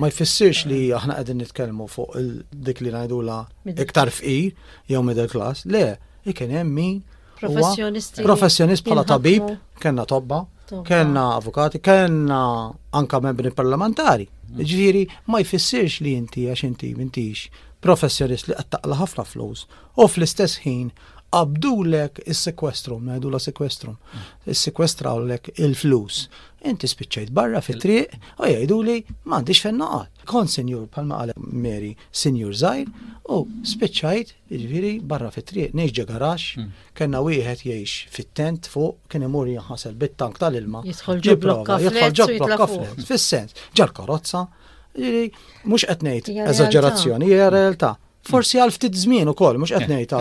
ma 0.00 0.08
jfissirx 0.10 0.64
li 0.70 0.80
aħna 0.96 1.18
qegħdin 1.18 1.40
nitkellmu 1.42 1.86
fuq 1.90 2.16
dik 2.66 2.82
li 2.84 2.92
ngħidula 2.94 3.38
iktar 3.84 4.10
fqir 4.10 4.50
jew 4.90 5.02
middle 5.06 5.28
class, 5.30 5.64
le, 5.66 5.98
ikien 6.30 6.54
hemm 6.58 6.74
min 6.78 6.98
professjonisti. 7.40 8.24
Professjonist 8.24 8.84
bħala 8.86 9.04
tabib, 9.06 9.48
kellna 9.82 10.06
tobba, 10.08 10.42
kellna 10.88 11.26
avukati, 11.36 11.80
kellna 11.84 12.40
anka 12.96 13.20
membri 13.24 13.52
parlamentari. 13.52 14.28
Mm. 14.54 14.62
Ġviri, 14.70 15.02
ma 15.30 15.42
jfissirx 15.44 16.00
li 16.04 16.14
inti 16.18 16.48
għax 16.50 16.64
inti 16.70 16.94
m'intix 16.96 17.48
professjonist 17.84 18.48
li 18.50 18.56
qed 18.58 18.70
taqla 18.78 18.98
ħafna 19.02 19.26
flus 19.28 19.66
u 20.00 20.06
fl-istess 20.08 20.62
ħin 20.64 20.88
qabdulek 21.34 22.20
is-sekwestrum, 22.30 23.08
la 23.18 23.38
sekwestrum, 23.42 23.96
mm. 23.98 24.50
is-sekwestrawlek 24.54 25.48
il-flus 25.66 26.20
inti 26.68 26.88
spiċċajt 26.88 27.32
barra 27.36 27.60
fit-triq 27.62 28.14
u 28.40 28.48
jgħidu 28.48 28.78
li 28.86 28.94
m'għandix 29.04 29.60
fejn 29.66 29.80
naqgħod. 29.80 30.22
Kon 30.28 30.48
senjur 30.50 30.86
bħalma 30.92 31.18
qal 31.20 31.32
Mary 31.60 31.90
senjur 32.12 32.54
żgħir 32.56 32.90
u 33.34 33.38
spiċċajt 33.72 34.32
jiġifieri 34.52 34.92
barra 35.10 35.30
fit-triq 35.34 35.76
neġġa 35.78 36.06
garax, 36.08 36.58
hmm. 36.58 36.84
kena 36.96 37.22
wieħed 37.26 37.64
jgħix 37.66 38.12
fit-tent 38.16 38.68
fuq 38.70 39.00
kien 39.12 39.26
imur 39.28 39.50
jinħasel 39.52 39.96
bit-tank 40.00 40.40
tal-ilma. 40.42 40.82
Jitħol 40.88 41.22
ġiblokka 41.28 41.80
kafle. 42.56 42.88
fis-sens. 43.04 43.56
Ġar 43.76 43.92
karozza, 44.00 44.46
jiġifieri, 44.96 45.32
mhux 45.68 45.88
qed 45.90 46.06
ngħid 46.08 46.38
eżaġerazzjoni, 46.48 47.32
hija 47.32 47.50
realtà. 47.54 47.94
Hmm. 47.98 48.30
Forsi 48.32 48.56
għal 48.60 48.72
ftit 48.72 48.94
żmien 48.96 49.28
ukoll, 49.32 49.58
mhux 49.60 49.74
qed 49.76 49.90
ngħid 49.92 50.14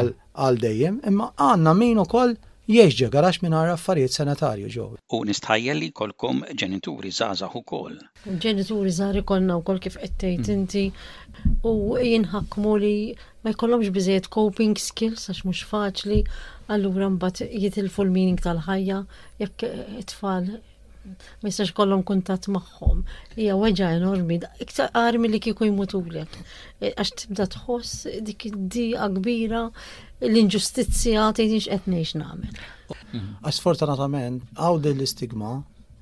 għal 0.44 0.60
dejjem, 0.60 1.00
imma 1.08 1.32
għandna 1.40 1.78
min 1.80 2.02
ukoll 2.04 2.36
jiex 2.72 2.96
ġe 2.96 3.08
garax 3.12 3.42
minn 3.44 3.52
għara 3.52 3.74
affarijiet 3.76 4.14
sanitarju 4.16 4.70
ġew. 4.72 4.86
U 5.18 5.18
nistħajjel 5.28 5.80
li 5.84 5.90
kolkom 6.00 6.44
ġenituri 6.56 7.12
żgħażagħ 7.12 7.58
ukoll. 7.60 7.98
Ġenituri 8.40 8.94
żgħar 8.96 9.20
u 9.20 9.62
kol 9.68 9.82
kif 9.84 9.98
qed 10.00 10.16
tgħid 10.16 10.48
mm. 10.48 10.54
inti 10.54 10.86
u 11.68 12.00
jinnħakmu 12.00 12.76
li 12.80 12.94
ma 13.44 13.52
jkollhomx 13.52 13.92
biżejjed 13.98 14.32
coping 14.32 14.80
skills 14.80 15.28
għax 15.34 15.44
mhux 15.50 15.66
faċli, 15.74 16.22
allura 16.72 17.12
mbagħad 17.18 17.52
jitilfu 17.52 18.08
l-meaning 18.08 18.40
tal-ħajja 18.40 19.02
jekk 19.44 19.68
it-tfal 20.00 20.54
ma 21.04 21.52
jistax 21.52 21.76
kollom 21.76 22.00
kuntatt 22.08 22.48
magħhom. 22.48 23.04
Hija 23.36 23.58
weġa 23.60 23.92
enormi, 23.98 24.40
iktar 24.64 24.88
armi 24.96 25.28
li 25.34 25.42
kieku 25.44 25.68
għlek. 25.68 26.38
E, 26.80 26.94
għax 26.96 27.12
tibda 27.26 27.44
tħoss 27.58 28.08
dik 28.24 28.48
id-diqa 28.54 29.12
kbira 29.20 29.68
l-inġustizzja 30.30 31.26
tgħidix 31.36 31.68
qed 31.72 31.90
ngħix 31.92 32.18
nagħmel. 32.20 32.64
Asfortunatament 33.50 34.48
għaw 34.56 34.80
din 34.84 34.98
l-istigma 34.98 35.52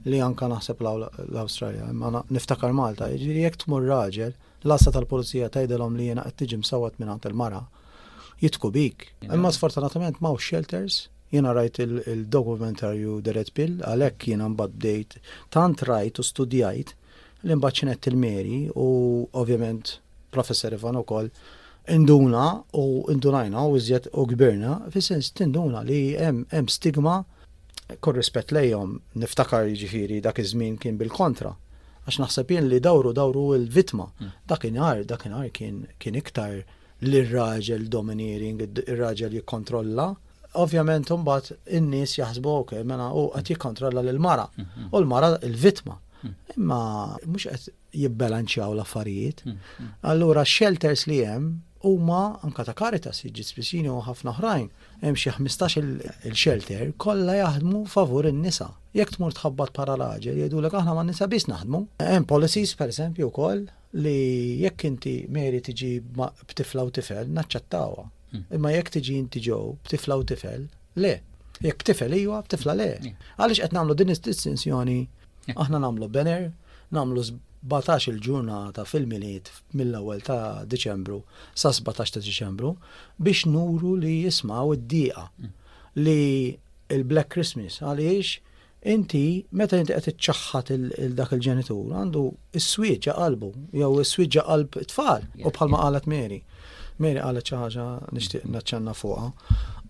li 0.09 0.19
anka 0.21 0.47
naħseb 0.49 0.81
l-Awstralja, 0.81 1.87
imma 1.93 2.23
niftakar 2.33 2.73
Malta, 2.73 3.09
jiġri 3.11 3.45
jekk 3.45 3.61
tmur 3.63 3.85
raġel, 3.89 4.35
l-assa 4.65 4.93
tal-pulizija 4.95 5.49
tgħidilhom 5.53 5.97
li 5.97 6.09
jiena 6.09 6.25
qed 6.29 6.41
tiġi 6.43 6.61
msawat 6.61 6.99
minn 7.01 7.13
il-mara, 7.17 7.63
jitku 8.41 8.71
bik. 8.73 9.09
Imma 9.29 9.51
sfortunatament 9.53 10.21
ma' 10.25 10.33
shelters, 10.39 11.03
jena 11.31 11.53
rajt 11.53 11.79
il-dokumentarju 11.85 13.19
The 13.25 13.35
Red 13.37 13.53
Pill, 13.57 13.79
għalek 13.85 14.27
jena 14.33 14.49
mbaddejt, 14.53 15.17
tant 15.53 15.85
rajt 15.87 16.21
u 16.23 16.27
studijajt 16.27 16.95
l-imbaċinet 17.45 18.09
il-meri 18.11 18.63
u 18.77 18.89
ovvjament 19.33 19.95
professor 20.31 20.73
Ivan 20.77 20.95
u 20.99 21.03
koll 21.07 21.29
induna 21.91 22.61
u 22.73 23.07
indunajna 23.11 23.65
u 23.67 23.77
iżjed 23.77 24.07
u 24.13 24.25
gbirna, 24.25 24.79
fis-sens 24.91 25.33
tinduna 25.33 25.79
li 25.81 25.99
hemm 26.51 26.67
stigma 26.69 27.23
rispett 28.15 28.51
lejhom 28.55 28.93
niftakar 29.19 29.67
jiġifieri 29.67 30.21
dak 30.27 30.39
iż-żmien 30.39 30.77
kien 30.79 30.99
bil-kontra. 31.01 31.51
Għax 32.07 32.19
naħseb 32.23 32.53
jien 32.55 32.69
li 32.71 32.79
dawru 32.81 33.11
dawru 33.13 33.43
l-vitma. 33.57 34.05
Mm. 34.21 34.31
Dakinhar, 34.51 35.01
dakinhar 35.09 35.49
kien 35.57 35.81
kien 35.99 36.15
iktar 36.15 36.61
l-raġel 37.05 37.83
domineering, 37.95 38.61
ir 38.63 38.99
raġel 39.01 39.35
jikkontrolla. 39.37 40.07
Ovvjament 40.63 41.11
imbagħad 41.13 41.77
in-nies 41.79 42.15
jaħsbu 42.17 42.53
ok, 42.63 42.71
mela 42.87 43.09
u 43.19 43.25
qed 43.35 43.51
jikkontrolla 43.53 44.03
lil 44.07 44.19
mara 44.19 44.47
mm, 44.55 44.69
mm. 44.69 44.87
U 44.95 44.99
l-mara 45.01 45.33
l-vitma. 45.47 45.97
Imma 46.55 46.79
mhux 47.25 47.47
qed 47.51 47.67
jibbalanċjaw 48.03 48.75
l-affarijiet. 48.77 49.43
Allura 50.13 50.43
shelters 50.47 51.07
li 51.11 51.19
hemm 51.27 51.53
huma 51.83 52.23
anka 52.45 52.63
ta' 52.67 52.73
jġi 52.77 53.43
spisini 53.45 53.89
u 53.89 54.01
ħafna 54.05 54.33
oħrajn, 54.35 54.67
hemm 55.01 55.17
xi 55.17 55.31
15 55.37 55.77
il-shelter 55.79 56.93
kollha 56.97 57.35
jaħdmu 57.39 57.81
favur 57.89 58.27
in-nisa. 58.29 58.67
Jekk 58.93 59.15
tmur 59.17 59.33
tħabbat 59.37 59.73
para 59.73 59.95
l-aġel, 59.97 60.37
jgħidulek 60.39 60.77
aħna 60.77 60.93
ma' 60.95 61.07
nisa 61.09 61.27
biss 61.31 61.49
naħdmu. 61.51 61.81
Hemm 62.05 62.27
policies 62.29 62.75
esempio, 62.85 63.31
wkoll 63.31 63.65
li 64.03 64.61
jekk 64.63 64.85
inti 64.91 65.15
meri 65.29 65.61
tiġi 65.65 65.93
b'tifla 66.01 66.85
u 66.87 66.91
tifel 66.99 67.31
naċċettawha. 67.39 68.05
Hmm. 68.35 68.45
Imma 68.57 68.71
jekk 68.77 68.95
tiġi 68.99 69.17
inti 69.23 69.41
ġew 69.49 69.61
b'tifla 69.85 70.17
u 70.17 70.23
tifel, 70.31 70.67
le. 70.95 71.15
Jekk 71.61 71.81
b'tifel 71.85 72.13
iwa, 72.21 72.43
b'tifla 72.45 72.77
le. 72.77 72.91
Hmm. 73.01 73.17
Għaliex 73.39 73.63
qed 73.65 73.75
nagħmlu 73.77 73.97
din 74.01 74.13
is-distinzjoni 74.13 74.99
hmm. 75.05 75.57
aħna 75.65 75.81
nagħmlu 75.87 76.11
bener, 76.13 76.47
nagħmlu 76.95 77.29
batax 77.61 78.07
il-ġurnata 78.09 78.83
fil-miliet 78.89 79.51
mill-ewwel 79.77 80.23
ta' 80.25 80.39
Diċembru 80.69 81.19
sa 81.53 81.69
17 81.75 82.15
ta' 82.15 82.23
Diċembru 82.25 82.71
biex 83.21 83.43
nuru 83.51 83.93
li 84.01 84.21
jismaw 84.25 84.73
id-dieqa 84.77 85.25
li 86.01 86.19
il-Black 86.91 87.35
Christmas 87.35 87.77
għaliex 87.81 88.89
inti 88.95 89.23
meta 89.61 89.77
inti 89.77 89.93
qed 89.93 90.09
iċċaħħat 90.15 91.13
dak 91.21 91.35
il-ġenitur 91.37 91.93
għandu 92.01 92.25
is 92.57 92.69
swieġġa 92.73 93.15
qalbu 93.19 93.51
jew 93.77 93.91
is 94.01 94.15
swieġġa 94.15 94.47
qalb 94.49 94.79
tfal 94.89 95.29
u 95.45 95.53
bħalma 95.53 95.83
qalet 95.83 96.09
Mary. 96.09 96.39
Mary 97.01 97.21
qalet 97.21 97.45
xi 97.53 97.61
ħaġa 97.61 97.85
nixtieq 98.17 98.49
naċċanna 98.57 98.97
fuqha 98.97 99.29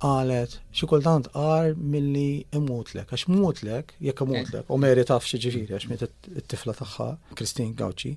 qalet 0.02 0.58
xi 0.76 0.88
kultant 0.90 1.28
qar 1.36 1.74
milli 1.94 2.44
imutlek, 2.58 3.12
għax 3.14 3.28
mutlek, 3.32 3.94
jekk 4.06 4.24
imutlek, 4.26 4.72
u 4.74 4.80
meri 4.82 5.04
taf 5.08 5.28
xi 5.30 5.40
ġifieri 5.46 5.78
għax 5.78 5.90
miet 5.92 6.06
it-tifla 6.10 6.74
tagħha, 6.80 7.08
Kristin 7.38 7.76
Gauci. 7.80 8.16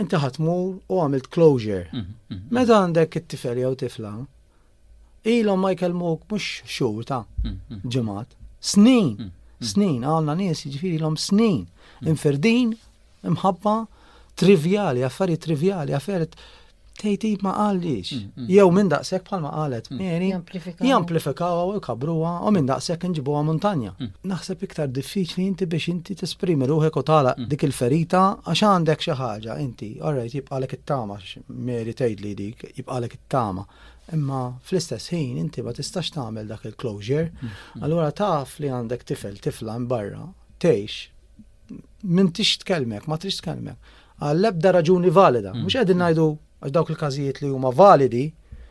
inti 0.00 0.20
ħatmur 0.20 0.92
u 0.92 1.02
għamilt 1.02 1.28
closure. 1.32 1.86
Mhm, 1.90 2.16
mhm. 2.36 2.48
Meta 2.56 2.80
għandek 2.86 3.20
it-tifel 3.20 3.62
jew 3.64 3.72
tifla, 3.84 4.14
ilhom 5.30 5.60
ma 5.60 5.70
Mook 5.92 6.22
mhux 6.30 6.62
xhur 6.74 7.02
ta' 7.08 7.24
mm, 7.44 7.56
mm. 7.68 7.80
ġimgħat, 7.92 8.34
snin, 8.60 9.10
mm, 9.16 9.32
snin, 9.60 10.02
għalna 10.04 10.34
nies 10.40 10.64
jiġifieri 10.66 10.98
ilhom 11.00 11.16
snin, 11.18 11.66
inferdin, 12.06 12.74
imħabba, 13.26 13.76
trivjali, 14.36 15.02
affarijiet 15.08 15.42
trivjali, 15.46 15.94
affarijiet 15.96 16.36
tejti 16.96 17.30
ma 17.44 17.52
għallix. 17.62 18.10
Jew 18.48 18.70
minn 18.72 18.88
daqsek 18.88 19.24
bħalma 19.26 19.50
qalet, 19.52 19.90
mieni, 19.92 20.30
jamplifikawa 20.96 21.66
u 21.76 21.80
kabruwa 21.86 22.30
u 22.48 22.52
minn 22.56 22.68
daqsek 22.70 23.02
nġibuwa 23.10 23.42
montanja. 23.44 23.92
Naħseb 24.30 24.64
iktar 24.64 24.88
diffiċli 24.96 25.44
inti 25.44 25.66
biex 25.68 25.90
inti 25.92 26.16
tesprimi 26.16 26.68
ruħek 26.70 26.96
u 26.96 27.02
tala 27.10 27.34
dik 27.36 27.66
il-ferita 27.68 28.22
għax 28.48 28.62
għandek 28.70 29.04
xi 29.04 29.18
ħaġa 29.20 29.58
inti, 29.66 29.90
all 30.00 30.22
jibqalek 30.24 30.78
it-tama, 30.78 31.18
mieri 31.52 31.92
tgħidli 31.92 32.32
dik, 32.42 32.64
jibqalek 32.80 33.18
it-tama 33.20 33.66
imma 34.14 34.40
fl-istess 34.62 35.08
ħin 35.12 35.34
inti 35.40 35.62
ma 35.64 35.72
tistax 35.74 36.12
tagħmel 36.14 36.48
dak 36.50 36.64
il-closure. 36.70 37.30
Mm, 37.32 37.50
mm. 37.50 37.84
Allura 37.86 38.10
taf 38.14 38.56
li 38.62 38.70
għandek 38.70 39.04
tifel 39.08 39.38
tifla 39.42 39.76
barra, 39.92 40.26
tgħix 40.62 41.12
min 42.06 42.28
tix 42.30 42.60
tkellmek, 42.62 43.08
ma 43.10 43.16
trix 43.18 43.40
tkellmek. 43.40 43.94
Għall-ebda 44.22 44.70
raġuni 44.78 45.10
valida. 45.12 45.52
Mm, 45.52 45.64
Mhux 45.64 45.78
qegħdin 45.78 46.02
ngħidu 46.04 46.26
għax 46.62 46.72
dawk 46.76 46.92
il-każijiet 46.94 47.42
li 47.44 47.50
huma 47.52 47.72
validi 47.74 48.24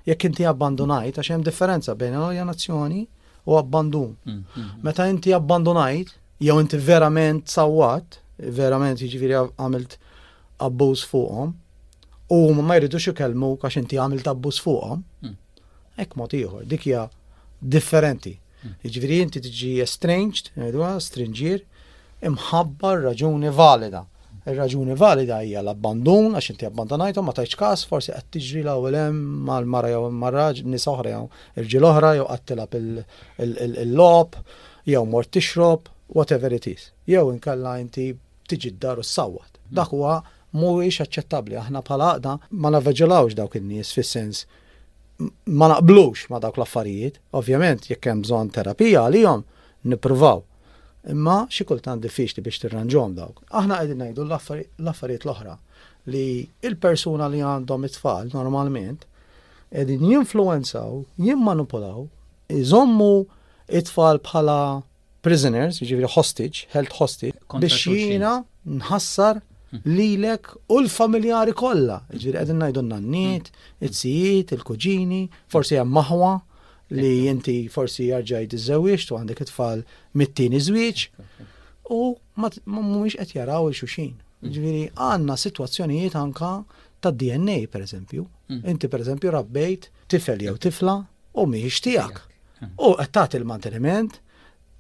jekk 0.08 0.30
inti 0.32 0.46
abbandonajt 0.48 1.20
għax 1.22 1.34
hemm 1.36 1.44
differenza 1.48 1.96
bejn 1.96 2.18
nazzjoni 2.48 3.04
u 3.46 3.58
abbandun. 3.60 4.16
Meta 4.82 5.06
inti 5.10 5.34
abbandonajt, 5.36 6.16
jew 6.42 6.58
inti 6.62 6.80
verament 6.82 7.52
sawwat, 7.54 8.20
verament 8.56 9.04
jiġifieri 9.04 9.38
għamilt 9.44 10.00
abbuż 10.66 11.04
fuqhom, 11.06 11.54
u 12.30 12.54
ma 12.54 12.80
jridux 12.80 13.06
ikelmu 13.12 13.54
għax 13.62 13.78
inti 13.84 14.00
għamil 14.02 14.24
tabbus 14.26 14.58
fuqhom. 14.64 15.04
Hmm. 15.22 15.38
Ek 16.02 16.16
mod 16.20 16.34
ieħor, 16.36 16.66
dik 16.66 16.88
hija 16.90 17.06
differenti. 17.76 18.34
Hmm. 18.64 18.76
Iġviri 18.88 19.20
inti 19.24 19.42
tiġi 19.46 19.76
estranged, 19.86 20.50
ngħidwa 20.58 20.96
ah, 20.96 21.02
stringier, 21.04 21.62
imħabba 22.26 22.94
raġuni 23.10 23.52
valida. 23.54 24.04
Ir-raġuni 24.46 24.94
valida 24.98 25.40
hija 25.42 25.62
l-abbandun 25.66 26.36
għax 26.38 26.52
inti 26.54 26.68
abbandonajtu 26.68 27.22
ma 27.26 27.34
tajx 27.34 27.58
każ 27.58 27.86
forsi 27.90 28.12
qed 28.14 28.28
tiġri 28.36 28.62
l-ewwel 28.62 28.98
hemm 29.00 29.40
mal-mara 29.48 29.90
jew 29.96 30.04
marraġ 30.24 30.60
nies 30.70 30.86
oħra 30.92 31.14
jew 31.16 31.22
irġiel 31.64 31.88
oħra 31.90 32.12
jew 32.20 32.28
qatt 32.30 32.76
il 33.42 33.96
lop 33.98 34.38
jew 34.86 35.02
mort 35.10 35.32
tixrob, 35.34 35.90
whatever 36.14 36.54
it 36.54 36.70
is. 36.70 36.92
Jew 37.10 37.24
inkalla 37.34 37.78
inti 37.82 38.12
tiġi 38.46 38.76
d 38.76 38.82
daru 38.86 39.02
u 39.02 39.06
s-sawat. 39.08 39.58
Hmm. 39.58 39.80
Dak 39.82 39.98
huwa 39.98 40.20
mhuwiex 40.56 41.02
aċċettabbli. 41.06 41.58
Aħna 41.60 41.82
bħala 41.86 42.10
għaqda 42.16 42.36
ma 42.62 42.72
navveġilawx 42.76 43.36
dawk 43.38 43.58
in-nies 43.60 43.92
fis-sens 43.96 44.46
ma 45.52 45.70
naqblux 45.72 46.28
ma 46.32 46.40
dawk 46.44 46.60
l-affarijiet, 46.60 47.20
ovvjament 47.40 47.90
jekk 47.92 48.10
hemm 48.12 48.24
bżonn 48.26 48.54
terapija 48.56 49.04
għalihom 49.10 49.44
nippruvaw. 49.92 50.42
Imma 51.14 51.42
xi 51.54 51.68
kultant 51.70 52.02
diffiċli 52.04 52.44
biex 52.46 52.64
tirranġhom 52.64 53.18
dawk. 53.20 53.44
Aħna 53.54 53.82
qegħdin 53.84 54.04
ngħidu 54.08 54.26
l-affarijiet 54.26 55.28
l-oħra 55.28 55.58
li 56.16 56.26
il-persuna 56.70 57.30
li 57.30 57.44
għandhom 57.46 57.88
it-tfal 57.90 58.32
normalment 58.34 59.06
qegħdin 59.74 60.04
jinfluwenzaw, 60.08 61.02
jimmanipulaw, 61.20 62.06
iżommu 62.56 63.14
it-tfal 63.68 64.22
bħala 64.28 64.58
prisoners, 65.26 65.80
jiġifieri 65.82 66.10
hostage, 66.16 66.68
held 66.74 66.92
hostage, 67.00 67.34
biex 67.58 67.82
jiena 67.96 68.40
nħassar 68.80 69.42
lilek 69.84 70.48
u 70.72 70.80
l-familjari 70.84 71.54
kollha. 71.56 72.02
Ġifieri 72.14 72.38
għedin 72.40 72.60
ngħidu 72.62 72.82
n-nanniet, 72.84 73.52
it-sijiet, 73.84 74.54
il-kuġini, 74.56 75.24
forsi 75.52 75.78
hemm 75.80 75.94
maħwa 75.98 76.32
li 76.96 77.12
inti 77.32 77.58
forsi 77.72 78.10
jarġaj 78.12 78.48
d-zewiċ, 78.52 79.10
u 79.12 79.20
għandek 79.20 79.42
it-tfal 79.46 79.84
mit-tieni 80.20 80.62
żwieġ 80.68 81.06
u 81.94 82.00
ma 82.42 82.50
mhumiex 82.50 83.18
qed 83.20 83.36
jaraw 83.40 83.70
il-xuxin. 83.72 84.14
Mm. 84.16 84.54
Ġifieri 84.56 84.86
għanna 84.96 85.36
situazzjonijiet 85.42 86.16
anka 86.20 86.54
ta' 87.02 87.12
DNA 87.14 87.60
pereżempju. 87.72 88.26
Mm. 88.52 88.64
Inti 88.72 88.90
pereżempju 88.92 89.34
rabbejt 89.34 89.90
tifel 90.12 90.44
jew 90.46 90.58
tifla 90.62 91.00
u 91.36 91.48
mhijiex 91.50 91.82
tiegħek. 91.88 92.22
Mm. 92.62 92.72
U 92.80 92.94
qed 93.00 93.14
tagħti 93.18 93.40
il-manteniment, 93.42 94.20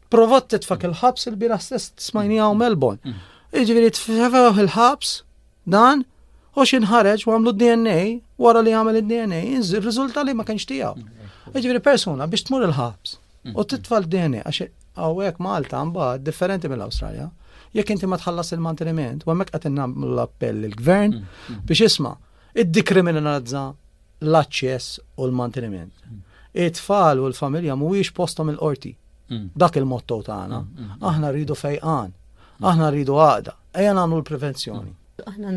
provat 0.10 0.49
titfak 0.53 0.86
il-ħabs 0.89 1.29
il-bira 1.31 1.60
stess 1.62 1.93
smajnija 2.10 2.47
u 2.49 2.55
Melbourne. 2.58 3.15
Iġviri 3.53 3.89
t-fefaw 3.93 4.58
il-ħabs, 4.63 5.10
dan, 5.69 6.01
u 6.55 6.65
xinħareġ 6.65 7.25
u 7.27 7.34
għamlu 7.36 7.53
DNA, 7.60 7.99
wara 8.41 8.63
li 8.63 8.73
għamlu 8.73 9.03
dna 9.05 9.41
inżil 9.58 9.84
rizulta 9.86 10.23
li 10.25 10.34
ma 10.34 10.45
kienx 10.47 10.65
tijaw. 10.69 10.97
Iġviri 11.53 11.81
persona 11.84 12.27
biex 12.29 12.47
tmur 12.49 12.65
il-ħabs 12.71 13.17
u 13.53 13.65
t-tfal 13.69 14.08
DNA, 14.10 14.41
għax 14.49 14.69
għawek 14.97 15.41
Malta 15.43 15.84
mbagħad 15.89 16.25
differenti 16.25 16.71
mill-Awstralja. 16.71 17.27
Jekk 17.75 17.91
inti 17.97 18.08
ma 18.08 18.15
tħallas 18.19 18.53
il-manteniment, 18.55 19.25
u 19.27 19.31
għamek 19.34 19.51
qed 19.53 19.69
innamlu 19.69 20.13
l-appell 20.15 20.63
il-gvern 20.69 21.17
biex 21.67 21.86
isma' 21.91 22.15
id-dikriminalizza 22.55 23.67
l-aċċess 24.25 24.99
u 25.19 25.27
l-manteniment. 25.27 25.91
It-tfal 26.55 27.19
u 27.19 27.27
l-familja 27.29 27.75
mhuwiex 27.77 28.13
postom 28.15 28.47
il-qorti. 28.53 28.93
Mm. 29.27 29.49
Dak 29.58 29.75
il-motto 29.81 30.21
tagħna. 30.23 30.60
Mm, 30.63 30.86
mm, 30.88 31.03
Aħna 31.10 31.31
rridu 31.34 31.55
fejqan 31.60 32.13
Aħna 32.63 32.89
rridu 32.91 33.17
għaqda, 33.21 33.55
ejja 33.81 33.93
nagħmlu 33.97 34.19
l-prevenzjoni. 34.21 34.95
Aħna 35.33 35.55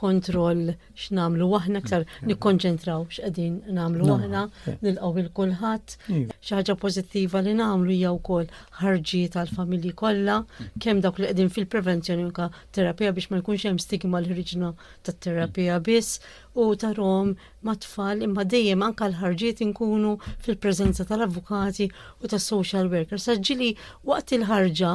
kontroll 0.00 0.72
x'namlu 1.00 1.48
aħna 1.56 1.80
aktar 1.82 2.02
mm. 2.04 2.30
nikkonċentraw 2.30 3.04
x'qegħdin 3.08 3.56
nagħmlu 3.78 4.08
aħna 4.16 4.42
eh. 4.70 4.76
nilqgħu 4.84 5.22
il 5.22 5.30
kulħadd. 5.38 5.96
Iva. 6.18 6.36
Xi 6.42 6.56
ħaġa 6.58 6.76
pożittiva 6.82 7.42
li 7.46 7.54
nagħmlu 7.62 7.94
hija 7.96 8.12
wkoll 8.18 8.50
ħarġi 8.82 9.22
tal-familji 9.36 9.94
kollha 10.00 10.42
kemm 10.84 11.02
dawk 11.06 11.20
li 11.22 11.30
qegħdin 11.30 11.52
fil-prevenzjoni 11.56 12.26
u 12.28 12.48
terapija 12.76 13.14
biex 13.16 13.32
ma 13.32 13.40
jkunx 13.42 13.68
hemm 13.70 13.82
stigma 13.86 14.20
l 14.20 14.30
ħriġna 14.34 14.72
tat-terapija 15.08 15.78
mm. 15.80 15.86
biss 15.88 16.20
u 16.56 16.70
tarom 16.80 17.32
mat-tfal 17.66 18.22
imma 18.28 18.44
dejjem 18.48 18.84
anka 18.90 19.08
l-ħarġiet 19.10 19.62
inkunu 19.64 20.16
fil-preżenza 20.44 21.08
tal-avukati 21.08 21.88
u 22.22 22.32
tas-social 22.32 22.88
workers. 22.92 23.26
Saġġili 23.28 23.72
waqt 24.08 24.36
il-ħarġa 24.38 24.94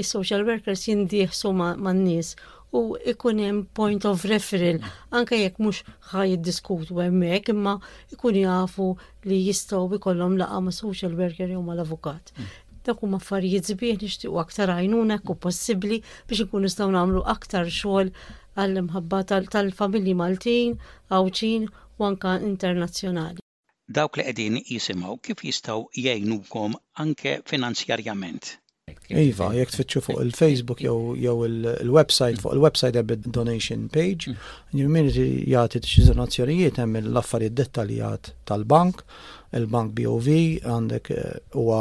is-social 0.00 0.44
workers 0.46 0.86
jindieħsu 0.88 1.50
man-nies 1.58 2.34
u 2.72 2.94
ikun 3.12 3.38
hemm 3.38 3.64
point 3.78 4.04
of 4.10 4.22
referral 4.32 4.78
anke 5.20 5.38
jekk 5.42 5.56
mhux 5.64 5.80
ħaj 6.12 6.28
jiddiskutu 6.32 6.98
hemmhekk 7.02 7.52
imma 7.54 7.72
ikun 8.16 8.36
jafu 8.42 8.84
li 9.30 9.38
jistgħu 9.46 9.98
ikollhom 9.98 10.36
laqa 10.42 10.60
ma' 10.66 10.74
social 10.82 11.16
worker 11.22 11.50
jew 11.54 11.62
mal-avukat. 11.70 12.30
Mm. 12.36 12.52
Dak 12.90 13.02
huma 13.06 13.20
affarijiet 13.22 13.72
sbieħ 13.72 13.98
nixtiequ 14.04 14.38
aktar 14.44 14.72
għajnuna 14.76 15.18
u 15.32 15.36
possibbli 15.46 15.98
biex 16.28 16.44
ikun 16.46 16.66
nistgħu 16.68 16.90
nagħmlu 16.98 17.24
aktar 17.34 17.72
xogħol 17.80 18.14
għall-imħabba 18.56 19.24
tal-familji 19.32 20.14
Maltin, 20.22 20.78
Awċin 21.18 21.66
u 21.98 22.08
anka 22.12 22.36
internazzjonali. 22.52 23.42
Dawk 23.98 24.16
li 24.16 24.24
qegħdin 24.28 24.62
jisimgħu 24.70 25.18
kif 25.26 25.44
jistgħu 25.50 25.88
jgħinukom 26.04 26.78
anke 27.04 27.38
finanzjarjament 27.52 28.54
Iva, 29.10 29.50
jek 29.56 29.70
tfittxu 29.74 30.00
fuq 30.04 30.20
il-Facebook 30.24 30.80
jew 30.84 31.14
il-website, 31.46 32.36
mm. 32.38 32.42
fuq 32.44 32.54
il-website 32.56 32.98
ebed 33.00 33.26
donation 33.34 33.88
page, 33.92 34.30
il-community 34.72 35.22
mm. 35.22 35.50
jgħati 35.52 35.82
xi 35.86 36.04
donazzjonijiet 36.10 36.80
hemm 36.82 37.00
l-affarijiet 37.02 37.56
dettaljat 37.60 38.32
tal-bank, 38.50 39.04
il-bank 39.58 39.94
BOV 39.98 40.28
għandek 40.62 41.10
eh, 41.14 41.38
huwa 41.58 41.80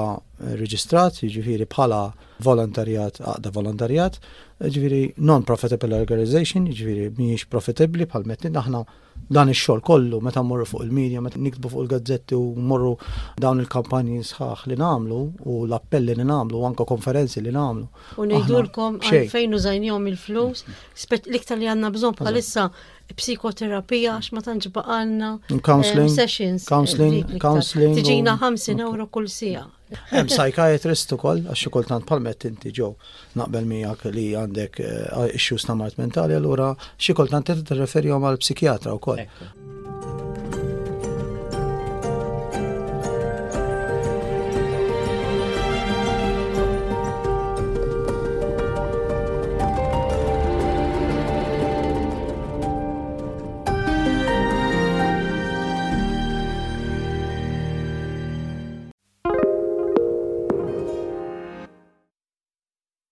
reġistrat, 0.62 1.22
jiġifieri 1.26 1.68
bħala 1.70 2.02
volontarjat, 2.46 3.22
għaqda 3.22 3.54
volontarjat, 3.60 4.18
jiġifieri 4.66 5.04
non-profitable 5.30 6.02
organization, 6.02 6.66
jiġifieri 6.72 7.12
mhijiex 7.20 7.46
profitabli 7.54 8.10
bħal 8.10 8.26
metni 8.34 8.56
aħna 8.58 8.88
dan 9.28 9.50
ix-xogħol 9.52 9.82
kollu 9.86 10.20
meta 10.26 10.42
mmorru 10.42 10.66
fuq 10.70 10.86
il-medja, 10.86 11.22
meta 11.22 11.40
niktbu 11.42 11.70
fuq 11.70 11.84
il-gazzetti 11.86 12.38
u 12.38 12.44
mmorru 12.58 12.94
dawn 13.44 13.60
il-kampanji 13.62 14.22
sħaħ 14.30 14.66
li 14.72 14.78
nagħmlu 14.80 15.20
u 15.54 15.58
l-appelli 15.68 16.16
li 16.18 16.26
nagħmlu 16.30 16.62
u 16.62 16.66
anke 16.70 16.88
konferenzi 16.90 17.44
li 17.46 17.54
nagħmlu. 17.56 17.86
U 18.18 18.28
ngħidulkom 18.30 19.00
għalfejn 19.06 19.58
użajnihom 19.60 20.08
il-flus, 20.14 20.64
l-iktar 21.20 21.62
li 21.62 21.70
għandna 21.70 21.92
bżonn 21.98 22.18
bħalissa 22.24 22.70
psikoterapija 23.16 24.16
għax 24.22 24.34
ma 24.38 24.44
tantx 24.46 24.74
baqalna 24.76 25.34
counseling 25.66 26.08
ehm, 26.08 26.14
sessions 26.16 26.66
eh, 26.68 26.70
counseling 26.70 27.40
counseling 27.42 27.96
tiġina 27.98 28.38
50 28.42 28.86
euro 28.86 29.10
kull 29.10 29.28
sija 29.34 29.66
Hemm 30.12 30.30
psychiatrist 30.32 31.14
ukoll 31.16 31.40
għax 31.46 31.64
xi 31.66 31.72
kultant 31.76 32.06
palmet 32.10 32.46
inti 32.50 32.74
ġew 32.80 32.90
naqbel 33.42 33.70
miegħek 33.72 34.12
li 34.18 34.26
għandek 34.42 34.82
eh, 34.86 35.38
issues 35.40 35.66
ta' 35.70 35.76
mart 35.82 35.98
mentali 36.02 36.38
allura 36.40 36.70
xi 37.08 37.18
kultant 37.22 37.50
tirreferjhom 37.72 38.28
għal 38.32 38.42
psikjatra 38.46 38.98
wkoll. 39.02 39.26